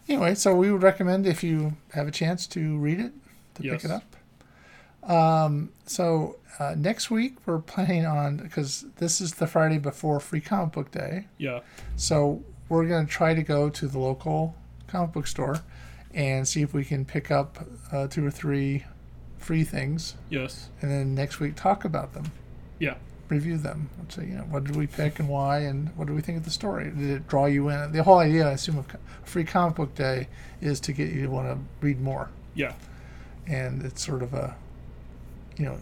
anyway, 0.08 0.34
so 0.34 0.54
we 0.54 0.70
would 0.72 0.82
recommend 0.82 1.26
if 1.26 1.42
you 1.42 1.76
have 1.92 2.06
a 2.08 2.10
chance 2.12 2.46
to 2.48 2.78
read 2.78 2.98
it 3.00 3.12
to 3.56 3.62
Yes. 3.64 3.82
pick 3.82 3.90
it 3.90 3.90
up. 3.90 5.10
Um, 5.10 5.70
so 5.86 6.36
uh, 6.58 6.74
next 6.78 7.10
week 7.10 7.36
we're 7.44 7.58
planning 7.58 8.06
on 8.06 8.36
because 8.36 8.86
this 8.96 9.20
is 9.20 9.34
the 9.34 9.46
Friday 9.46 9.78
before 9.78 10.20
Free 10.20 10.40
Comic 10.40 10.72
Book 10.72 10.90
Day. 10.92 11.26
yeah, 11.38 11.60
So 11.96 12.42
we're 12.68 12.86
going 12.86 13.06
to 13.06 13.12
try 13.12 13.34
to 13.34 13.42
go 13.42 13.68
to 13.68 13.88
the 13.88 13.98
local 13.98 14.54
comic 14.92 15.12
book 15.12 15.26
store 15.26 15.60
and 16.14 16.46
see 16.46 16.62
if 16.62 16.72
we 16.74 16.84
can 16.84 17.04
pick 17.04 17.30
up 17.30 17.58
uh, 17.90 18.06
two 18.06 18.24
or 18.26 18.30
three 18.30 18.84
free 19.38 19.64
things, 19.64 20.14
yes, 20.30 20.68
and 20.80 20.90
then 20.90 21.14
next 21.14 21.40
week 21.40 21.56
talk 21.56 21.84
about 21.84 22.12
them 22.14 22.30
yeah, 22.78 22.94
review 23.28 23.56
them. 23.56 23.88
So 24.08 24.20
you 24.22 24.34
know, 24.34 24.42
what 24.42 24.64
did 24.64 24.76
we 24.76 24.86
pick 24.86 25.18
and 25.18 25.28
why, 25.28 25.60
and 25.60 25.88
what 25.96 26.06
do 26.06 26.14
we 26.14 26.20
think 26.20 26.38
of 26.38 26.44
the 26.44 26.50
story? 26.50 26.90
Did 26.90 27.10
it 27.10 27.28
draw 27.28 27.46
you 27.46 27.68
in? 27.70 27.92
The 27.92 28.02
whole 28.02 28.18
idea, 28.18 28.46
I 28.48 28.52
assume, 28.52 28.78
of 28.78 28.86
Free 29.24 29.44
Comic 29.44 29.76
Book 29.76 29.94
Day 29.94 30.28
is 30.60 30.78
to 30.80 30.92
get 30.92 31.10
you 31.12 31.22
to 31.22 31.28
want 31.28 31.48
to 31.48 31.58
read 31.84 32.00
more, 32.00 32.28
yeah, 32.54 32.74
and 33.46 33.82
it's 33.84 34.04
sort 34.04 34.22
of 34.22 34.34
a, 34.34 34.54
you 35.56 35.64
know, 35.64 35.78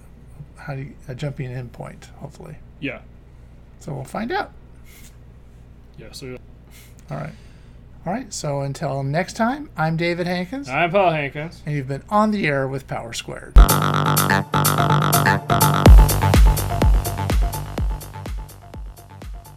how 0.56 0.74
do 0.74 0.82
you, 0.82 0.94
a 1.08 1.14
jumping 1.14 1.50
in 1.50 1.68
point, 1.70 2.08
hopefully. 2.18 2.56
yeah, 2.80 3.00
So 3.80 3.92
we'll 3.94 4.04
find 4.04 4.30
out. 4.30 4.52
yeah. 5.98 6.12
So 6.12 6.36
All 7.10 7.16
right, 7.16 7.32
all 8.06 8.12
right. 8.12 8.32
So 8.32 8.60
until 8.60 9.02
next 9.02 9.34
time, 9.34 9.70
I'm 9.76 9.96
David 9.96 10.26
Hankins, 10.26 10.68
I'm 10.68 10.90
Paul 10.90 11.10
Hankins. 11.10 11.62
and 11.66 11.74
you've 11.74 11.88
been 11.88 12.02
on 12.08 12.30
the 12.30 12.46
air 12.46 12.66
with 12.66 12.86
Power 12.86 13.12
Squared. 13.12 13.54